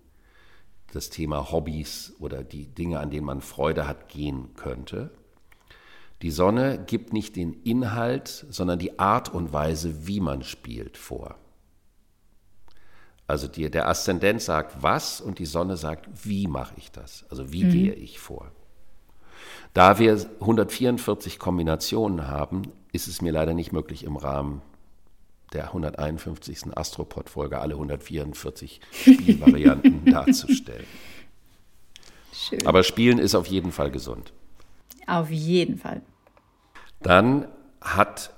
das 0.93 1.09
Thema 1.09 1.51
Hobbys 1.51 2.15
oder 2.21 2.45
die 2.45 2.67
Dinge, 2.67 3.01
an 3.01 3.11
denen 3.11 3.27
man 3.27 3.41
Freude 3.41 3.89
hat, 3.89 4.11
gehen 4.11 4.55
könnte. 4.55 5.11
Die 6.21 6.31
Sonne 6.31 6.85
gibt 6.87 7.13
nicht 7.15 7.37
den 7.37 7.55
Inhalt, 7.65 8.47
sondern 8.51 8.79
die 8.79 8.99
Art 8.99 9.33
und 9.33 9.53
Weise, 9.53 10.07
wie 10.07 10.21
man 10.21 10.43
spielt, 10.43 10.99
vor. 10.99 11.37
Also 13.27 13.49
die, 13.49 13.71
der 13.71 13.89
Aszendent 13.89 14.43
sagt 14.43 14.83
was 14.83 15.21
und 15.21 15.39
die 15.39 15.47
Sonne 15.47 15.77
sagt, 15.77 16.09
wie 16.25 16.47
mache 16.47 16.75
ich 16.77 16.91
das? 16.91 17.25
Also 17.31 17.53
wie 17.53 17.65
mhm. 17.65 17.71
gehe 17.71 17.93
ich 17.95 18.19
vor? 18.19 18.51
Da 19.75 19.99
wir 19.99 20.19
144 20.41 21.39
Kombinationen 21.39 22.29
haben, 22.29 22.63
ist 22.93 23.09
es 23.09 23.23
mir 23.23 23.33
leider 23.33 23.55
nicht 23.55 23.73
möglich, 23.73 24.05
im 24.05 24.17
Rahmen 24.17 24.61
der 25.53 25.67
151. 25.67 26.77
Astropod-Folge 26.77 27.59
alle 27.59 27.75
144 27.75 28.81
Spielvarianten 28.91 30.05
darzustellen. 30.13 30.87
Schön. 32.33 32.67
Aber 32.67 32.83
Spielen 32.83 33.19
ist 33.19 33.35
auf 33.35 33.47
jeden 33.47 33.73
Fall 33.73 33.91
gesund. 33.91 34.33
Auf 35.07 35.31
jeden 35.31 35.79
Fall. 35.79 36.03
Dann 37.01 37.49
hat, 37.81 38.35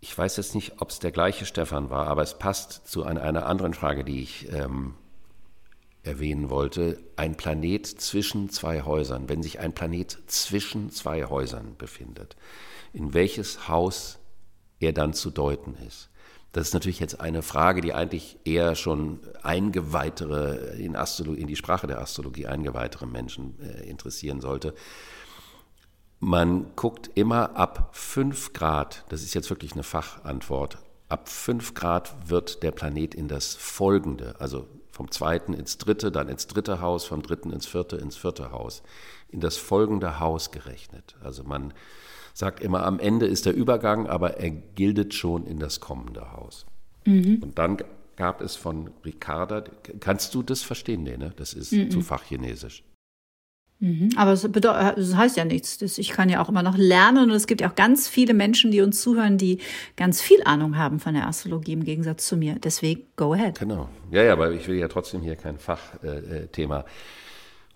ich 0.00 0.16
weiß 0.16 0.36
jetzt 0.38 0.54
nicht, 0.54 0.80
ob 0.80 0.90
es 0.90 0.98
der 0.98 1.12
gleiche 1.12 1.44
Stefan 1.44 1.90
war, 1.90 2.06
aber 2.06 2.22
es 2.22 2.38
passt 2.38 2.88
zu 2.88 3.04
einer, 3.04 3.22
einer 3.22 3.46
anderen 3.46 3.74
Frage, 3.74 4.02
die 4.02 4.22
ich 4.22 4.50
ähm, 4.52 4.94
erwähnen 6.02 6.48
wollte. 6.48 6.98
Ein 7.16 7.36
Planet 7.36 7.86
zwischen 7.86 8.48
zwei 8.48 8.82
Häusern, 8.82 9.28
wenn 9.28 9.42
sich 9.42 9.60
ein 9.60 9.74
Planet 9.74 10.18
zwischen 10.26 10.90
zwei 10.90 11.24
Häusern 11.24 11.76
befindet, 11.76 12.36
in 12.92 13.12
welches 13.12 13.68
Haus 13.68 14.18
er 14.78 14.92
dann 14.92 15.12
zu 15.12 15.30
deuten 15.30 15.74
ist. 15.86 16.08
Das 16.52 16.66
ist 16.66 16.74
natürlich 16.74 16.98
jetzt 16.98 17.20
eine 17.20 17.42
Frage, 17.42 17.80
die 17.80 17.92
eigentlich 17.94 18.38
eher 18.44 18.74
schon 18.74 19.20
eingeweihtere, 19.42 20.74
in, 20.78 20.94
in 20.96 21.46
die 21.46 21.56
Sprache 21.56 21.86
der 21.86 22.00
Astrologie 22.00 22.46
eingeweihtere 22.46 23.06
Menschen 23.06 23.60
äh, 23.60 23.88
interessieren 23.88 24.40
sollte. 24.40 24.74
Man 26.20 26.66
guckt 26.76 27.10
immer 27.14 27.56
ab 27.56 27.90
5 27.92 28.52
Grad, 28.52 29.04
das 29.08 29.22
ist 29.22 29.32
jetzt 29.32 29.48
wirklich 29.48 29.72
eine 29.72 29.82
Fachantwort, 29.82 30.78
ab 31.08 31.28
5 31.28 31.72
Grad 31.72 32.28
wird 32.28 32.62
der 32.62 32.72
Planet 32.72 33.14
in 33.14 33.26
das 33.26 33.54
Folgende, 33.54 34.34
also 34.38 34.66
vom 34.92 35.10
zweiten 35.10 35.54
ins 35.54 35.78
dritte, 35.78 36.12
dann 36.12 36.28
ins 36.28 36.46
dritte 36.46 36.82
Haus, 36.82 37.06
vom 37.06 37.22
dritten 37.22 37.50
ins 37.50 37.66
vierte, 37.66 37.96
ins 37.96 38.18
vierte 38.18 38.52
Haus, 38.52 38.82
in 39.30 39.40
das 39.40 39.56
folgende 39.56 40.20
Haus 40.20 40.50
gerechnet. 40.50 41.16
Also 41.24 41.42
man 41.42 41.72
sagt 42.34 42.60
immer, 42.60 42.84
am 42.84 42.98
Ende 42.98 43.26
ist 43.26 43.46
der 43.46 43.54
Übergang, 43.54 44.06
aber 44.06 44.36
er 44.36 44.50
gildet 44.50 45.14
schon 45.14 45.46
in 45.46 45.58
das 45.58 45.80
kommende 45.80 46.32
Haus. 46.32 46.66
Mhm. 47.06 47.38
Und 47.42 47.58
dann 47.58 47.78
gab 48.16 48.42
es 48.42 48.56
von 48.56 48.90
Ricarda, 49.06 49.64
kannst 50.00 50.34
du 50.34 50.42
das 50.42 50.62
verstehen? 50.62 51.02
Nee, 51.02 51.16
ne? 51.16 51.32
Das 51.36 51.54
ist 51.54 51.72
mhm. 51.72 51.90
zu 51.90 52.02
Fachchinesisch. 52.02 52.84
Mhm. 53.80 54.10
Aber 54.16 54.32
es, 54.32 54.42
das 54.42 55.16
heißt 55.16 55.36
ja 55.38 55.44
nichts. 55.44 55.80
Ich 55.98 56.10
kann 56.10 56.28
ja 56.28 56.42
auch 56.42 56.50
immer 56.50 56.62
noch 56.62 56.76
lernen 56.76 57.30
und 57.30 57.36
es 57.36 57.46
gibt 57.46 57.62
ja 57.62 57.70
auch 57.70 57.74
ganz 57.74 58.08
viele 58.08 58.34
Menschen, 58.34 58.70
die 58.70 58.82
uns 58.82 59.00
zuhören, 59.00 59.38
die 59.38 59.58
ganz 59.96 60.20
viel 60.20 60.42
Ahnung 60.44 60.76
haben 60.76 61.00
von 61.00 61.14
der 61.14 61.26
Astrologie 61.26 61.72
im 61.72 61.84
Gegensatz 61.84 62.26
zu 62.26 62.36
mir. 62.36 62.56
Deswegen 62.62 63.04
go 63.16 63.32
ahead. 63.32 63.58
Genau. 63.58 63.88
Ja, 64.10 64.22
ja, 64.22 64.34
aber 64.34 64.52
ich 64.52 64.68
will 64.68 64.76
ja 64.76 64.88
trotzdem 64.88 65.22
hier 65.22 65.36
kein 65.36 65.58
Fachthema. 65.58 66.80
Äh, 66.80 66.84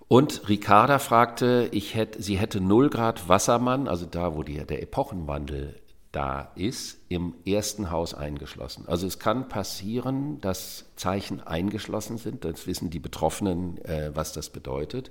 und 0.06 0.48
Ricarda 0.48 0.98
fragte, 0.98 1.68
ich 1.72 1.94
hätte, 1.94 2.22
sie 2.22 2.36
hätte 2.36 2.60
0 2.60 2.90
Grad 2.90 3.28
Wassermann, 3.28 3.88
also 3.88 4.04
da, 4.04 4.36
wo 4.36 4.42
die, 4.42 4.58
der 4.58 4.82
Epochenwandel 4.82 5.80
da 6.12 6.52
ist, 6.54 6.98
im 7.08 7.34
ersten 7.46 7.90
Haus 7.90 8.12
eingeschlossen. 8.12 8.84
Also 8.86 9.06
es 9.06 9.18
kann 9.18 9.48
passieren, 9.48 10.40
dass 10.42 10.84
Zeichen 10.96 11.40
eingeschlossen 11.40 12.18
sind. 12.18 12.44
Das 12.44 12.66
wissen 12.66 12.90
die 12.90 13.00
Betroffenen, 13.00 13.82
äh, 13.84 14.10
was 14.14 14.32
das 14.34 14.50
bedeutet. 14.50 15.10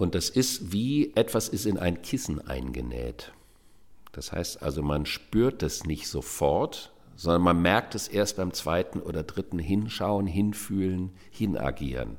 Und 0.00 0.14
das 0.14 0.30
ist 0.30 0.72
wie 0.72 1.14
etwas 1.14 1.50
ist 1.50 1.66
in 1.66 1.76
ein 1.76 2.00
Kissen 2.00 2.40
eingenäht. 2.40 3.34
Das 4.12 4.32
heißt 4.32 4.62
also, 4.62 4.82
man 4.82 5.04
spürt 5.04 5.62
es 5.62 5.84
nicht 5.84 6.08
sofort, 6.08 6.90
sondern 7.16 7.42
man 7.42 7.60
merkt 7.60 7.94
es 7.94 8.08
erst 8.08 8.38
beim 8.38 8.54
zweiten 8.54 9.00
oder 9.00 9.24
dritten 9.24 9.58
Hinschauen, 9.58 10.26
Hinfühlen, 10.26 11.10
Hinagieren. 11.30 12.16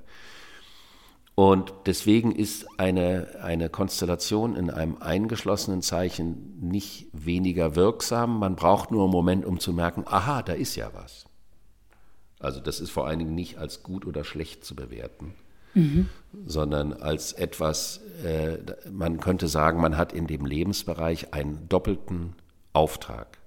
Und 1.34 1.74
deswegen 1.88 2.36
ist 2.36 2.68
eine, 2.78 3.40
eine 3.42 3.68
Konstellation 3.68 4.56
in 4.56 4.70
einem 4.70 4.98
eingeschlossenen 4.98 5.82
Zeichen 5.82 6.60
nicht 6.62 7.08
weniger 7.14 7.76
wirksam. 7.76 8.38
Man 8.38 8.56
braucht 8.56 8.92
nur 8.92 9.06
einen 9.06 9.12
Moment, 9.12 9.44
um 9.44 9.60
zu 9.60 9.74
merken, 9.74 10.04
aha, 10.06 10.44
da 10.44 10.54
ist 10.54 10.76
ja 10.76 10.92
was. 10.94 11.26
Also 12.38 12.60
das 12.60 12.80
ist 12.80 12.92
vor 12.92 13.08
allen 13.08 13.18
Dingen 13.18 13.34
nicht 13.34 13.58
als 13.58 13.82
gut 13.82 14.06
oder 14.06 14.24
schlecht 14.24 14.64
zu 14.64 14.76
bewerten, 14.76 15.34
sondern 16.46 16.94
als 16.94 17.34
etwas, 17.34 18.02
äh, 18.24 18.58
man 18.90 19.20
könnte 19.20 19.48
sagen, 19.48 19.82
man 19.82 19.98
hat 19.98 20.14
in 20.14 20.28
dem 20.28 20.46
Lebensbereich 20.46 21.34
einen 21.34 21.68
doppelten 21.70 22.36
Auftrag. 22.74 23.38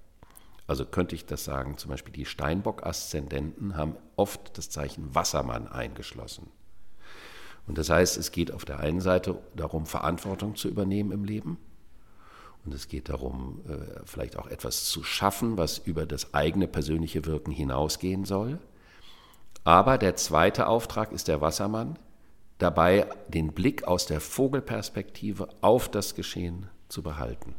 Also 0.67 0.85
könnte 0.85 1.15
ich 1.15 1.25
das 1.25 1.43
sagen, 1.43 1.77
zum 1.77 1.91
Beispiel 1.91 2.13
die 2.13 2.25
Steinbock-Aszendenten 2.25 3.75
haben 3.75 3.95
oft 4.15 4.57
das 4.57 4.69
Zeichen 4.69 5.13
Wassermann 5.13 5.67
eingeschlossen. 5.67 6.47
Und 7.67 7.77
das 7.77 7.89
heißt, 7.89 8.17
es 8.17 8.31
geht 8.31 8.51
auf 8.51 8.65
der 8.65 8.79
einen 8.79 9.01
Seite 9.01 9.37
darum, 9.55 9.85
Verantwortung 9.85 10.55
zu 10.55 10.67
übernehmen 10.67 11.11
im 11.11 11.23
Leben. 11.23 11.57
Und 12.63 12.73
es 12.73 12.87
geht 12.87 13.09
darum, 13.09 13.61
äh, 13.67 14.01
vielleicht 14.05 14.37
auch 14.37 14.47
etwas 14.47 14.85
zu 14.85 15.03
schaffen, 15.03 15.57
was 15.57 15.77
über 15.77 16.05
das 16.05 16.33
eigene 16.33 16.67
persönliche 16.67 17.25
Wirken 17.25 17.51
hinausgehen 17.51 18.25
soll. 18.25 18.59
Aber 19.63 19.97
der 19.97 20.15
zweite 20.15 20.67
Auftrag 20.67 21.11
ist 21.11 21.27
der 21.27 21.41
Wassermann, 21.41 21.97
dabei 22.57 23.07
den 23.27 23.51
Blick 23.53 23.85
aus 23.85 24.05
der 24.05 24.21
Vogelperspektive 24.21 25.49
auf 25.61 25.89
das 25.89 26.15
Geschehen 26.15 26.67
zu 26.87 27.03
behalten. 27.03 27.55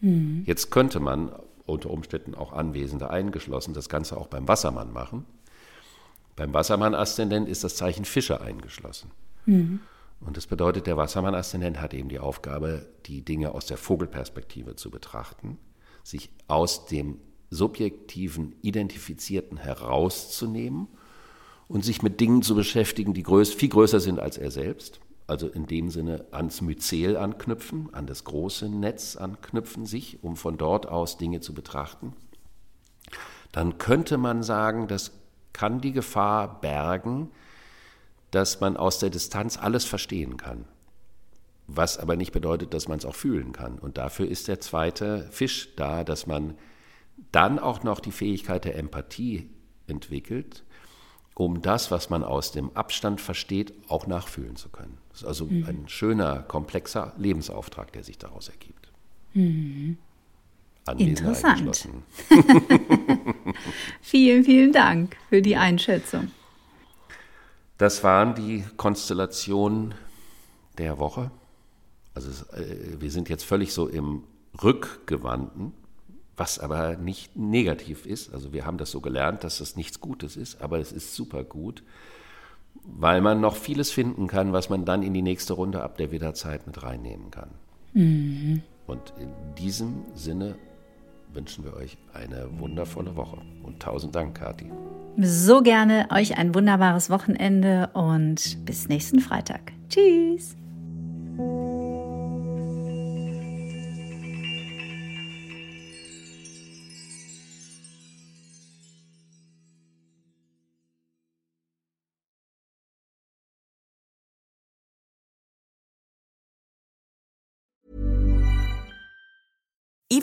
Mhm. 0.00 0.44
Jetzt 0.46 0.70
könnte 0.70 1.00
man 1.00 1.32
unter 1.66 1.90
Umständen 1.90 2.34
auch 2.34 2.52
Anwesende 2.52 3.10
eingeschlossen 3.10 3.74
das 3.74 3.88
Ganze 3.88 4.16
auch 4.16 4.28
beim 4.28 4.48
Wassermann 4.48 4.92
machen. 4.92 5.26
Beim 6.36 6.54
Wassermann-Aszendent 6.54 7.48
ist 7.48 7.64
das 7.64 7.74
Zeichen 7.74 8.04
Fische 8.04 8.40
eingeschlossen. 8.40 9.10
Mhm. 9.44 9.80
Und 10.20 10.36
das 10.36 10.46
bedeutet, 10.46 10.86
der 10.86 10.96
Wassermann-Aszendent 10.96 11.80
hat 11.80 11.94
eben 11.94 12.08
die 12.08 12.18
Aufgabe, 12.18 12.86
die 13.06 13.24
Dinge 13.24 13.52
aus 13.52 13.66
der 13.66 13.76
Vogelperspektive 13.76 14.76
zu 14.76 14.90
betrachten, 14.90 15.58
sich 16.02 16.30
aus 16.48 16.86
dem 16.86 17.18
subjektiven, 17.50 18.54
identifizierten 18.62 19.58
herauszunehmen 19.58 20.88
und 21.68 21.84
sich 21.84 22.02
mit 22.02 22.20
Dingen 22.20 22.42
zu 22.42 22.54
beschäftigen, 22.54 23.14
die 23.14 23.22
größ, 23.22 23.52
viel 23.52 23.68
größer 23.68 24.00
sind 24.00 24.18
als 24.18 24.38
er 24.38 24.50
selbst. 24.50 25.00
Also 25.26 25.46
in 25.48 25.66
dem 25.66 25.90
Sinne 25.90 26.24
ans 26.30 26.62
Myzel 26.62 27.18
anknüpfen, 27.18 27.92
an 27.92 28.06
das 28.06 28.24
große 28.24 28.70
Netz 28.70 29.16
anknüpfen 29.16 29.84
sich, 29.84 30.24
um 30.24 30.36
von 30.36 30.56
dort 30.56 30.88
aus 30.88 31.18
Dinge 31.18 31.40
zu 31.40 31.52
betrachten. 31.52 32.14
Dann 33.52 33.76
könnte 33.76 34.16
man 34.16 34.42
sagen, 34.42 34.88
das 34.88 35.12
kann 35.52 35.82
die 35.82 35.92
Gefahr 35.92 36.60
bergen, 36.60 37.30
dass 38.30 38.60
man 38.60 38.76
aus 38.76 38.98
der 38.98 39.10
Distanz 39.10 39.58
alles 39.58 39.84
verstehen 39.84 40.38
kann. 40.38 40.64
Was 41.66 41.98
aber 41.98 42.16
nicht 42.16 42.32
bedeutet, 42.32 42.72
dass 42.72 42.88
man 42.88 42.98
es 42.98 43.04
auch 43.04 43.14
fühlen 43.14 43.52
kann. 43.52 43.78
Und 43.78 43.98
dafür 43.98 44.26
ist 44.26 44.48
der 44.48 44.60
zweite 44.60 45.28
Fisch 45.30 45.74
da, 45.76 46.04
dass 46.04 46.26
man 46.26 46.56
dann 47.32 47.58
auch 47.58 47.82
noch 47.82 48.00
die 48.00 48.12
Fähigkeit 48.12 48.64
der 48.64 48.76
Empathie 48.76 49.50
entwickelt, 49.86 50.64
um 51.38 51.62
das, 51.62 51.92
was 51.92 52.10
man 52.10 52.24
aus 52.24 52.50
dem 52.50 52.76
Abstand 52.76 53.20
versteht, 53.20 53.72
auch 53.86 54.08
nachfühlen 54.08 54.56
zu 54.56 54.68
können. 54.70 54.98
Das 55.10 55.20
ist 55.20 55.26
also 55.26 55.44
mhm. 55.44 55.64
ein 55.68 55.88
schöner, 55.88 56.40
komplexer 56.40 57.12
Lebensauftrag, 57.16 57.92
der 57.92 58.02
sich 58.02 58.18
daraus 58.18 58.48
ergibt. 58.48 58.90
Mhm. 59.34 59.98
Interessant. 60.96 61.88
vielen, 64.00 64.42
vielen 64.42 64.72
Dank 64.72 65.16
für 65.28 65.40
die 65.40 65.54
Einschätzung. 65.54 66.32
Das 67.76 68.02
waren 68.02 68.34
die 68.34 68.64
Konstellationen 68.76 69.94
der 70.76 70.98
Woche. 70.98 71.30
Also 72.14 72.30
äh, 72.56 73.00
wir 73.00 73.12
sind 73.12 73.28
jetzt 73.28 73.44
völlig 73.44 73.72
so 73.72 73.86
im 73.86 74.24
Rückgewandten, 74.60 75.72
was 76.38 76.58
aber 76.58 76.96
nicht 76.96 77.36
negativ 77.36 78.06
ist. 78.06 78.32
Also 78.32 78.52
wir 78.52 78.64
haben 78.64 78.78
das 78.78 78.90
so 78.90 79.00
gelernt, 79.00 79.44
dass 79.44 79.58
das 79.58 79.76
nichts 79.76 80.00
Gutes 80.00 80.36
ist, 80.36 80.62
aber 80.62 80.78
es 80.78 80.92
ist 80.92 81.14
super 81.14 81.44
gut, 81.44 81.82
weil 82.84 83.20
man 83.20 83.40
noch 83.40 83.56
vieles 83.56 83.90
finden 83.90 84.26
kann, 84.26 84.52
was 84.52 84.70
man 84.70 84.84
dann 84.84 85.02
in 85.02 85.14
die 85.14 85.22
nächste 85.22 85.54
Runde 85.54 85.82
ab 85.82 85.96
der 85.96 86.10
Widderzeit 86.10 86.66
mit 86.66 86.82
reinnehmen 86.82 87.30
kann. 87.30 87.50
Mhm. 87.92 88.62
Und 88.86 89.12
in 89.20 89.28
diesem 89.56 90.04
Sinne 90.14 90.56
wünschen 91.32 91.64
wir 91.64 91.74
euch 91.74 91.98
eine 92.14 92.48
wundervolle 92.58 93.16
Woche. 93.16 93.38
Und 93.62 93.80
tausend 93.80 94.14
Dank, 94.14 94.38
Kathi. 94.38 94.70
So 95.20 95.62
gerne 95.62 96.08
euch 96.10 96.38
ein 96.38 96.54
wunderbares 96.54 97.10
Wochenende 97.10 97.90
und 97.92 98.64
bis 98.64 98.88
nächsten 98.88 99.20
Freitag. 99.20 99.72
Tschüss. 99.88 100.56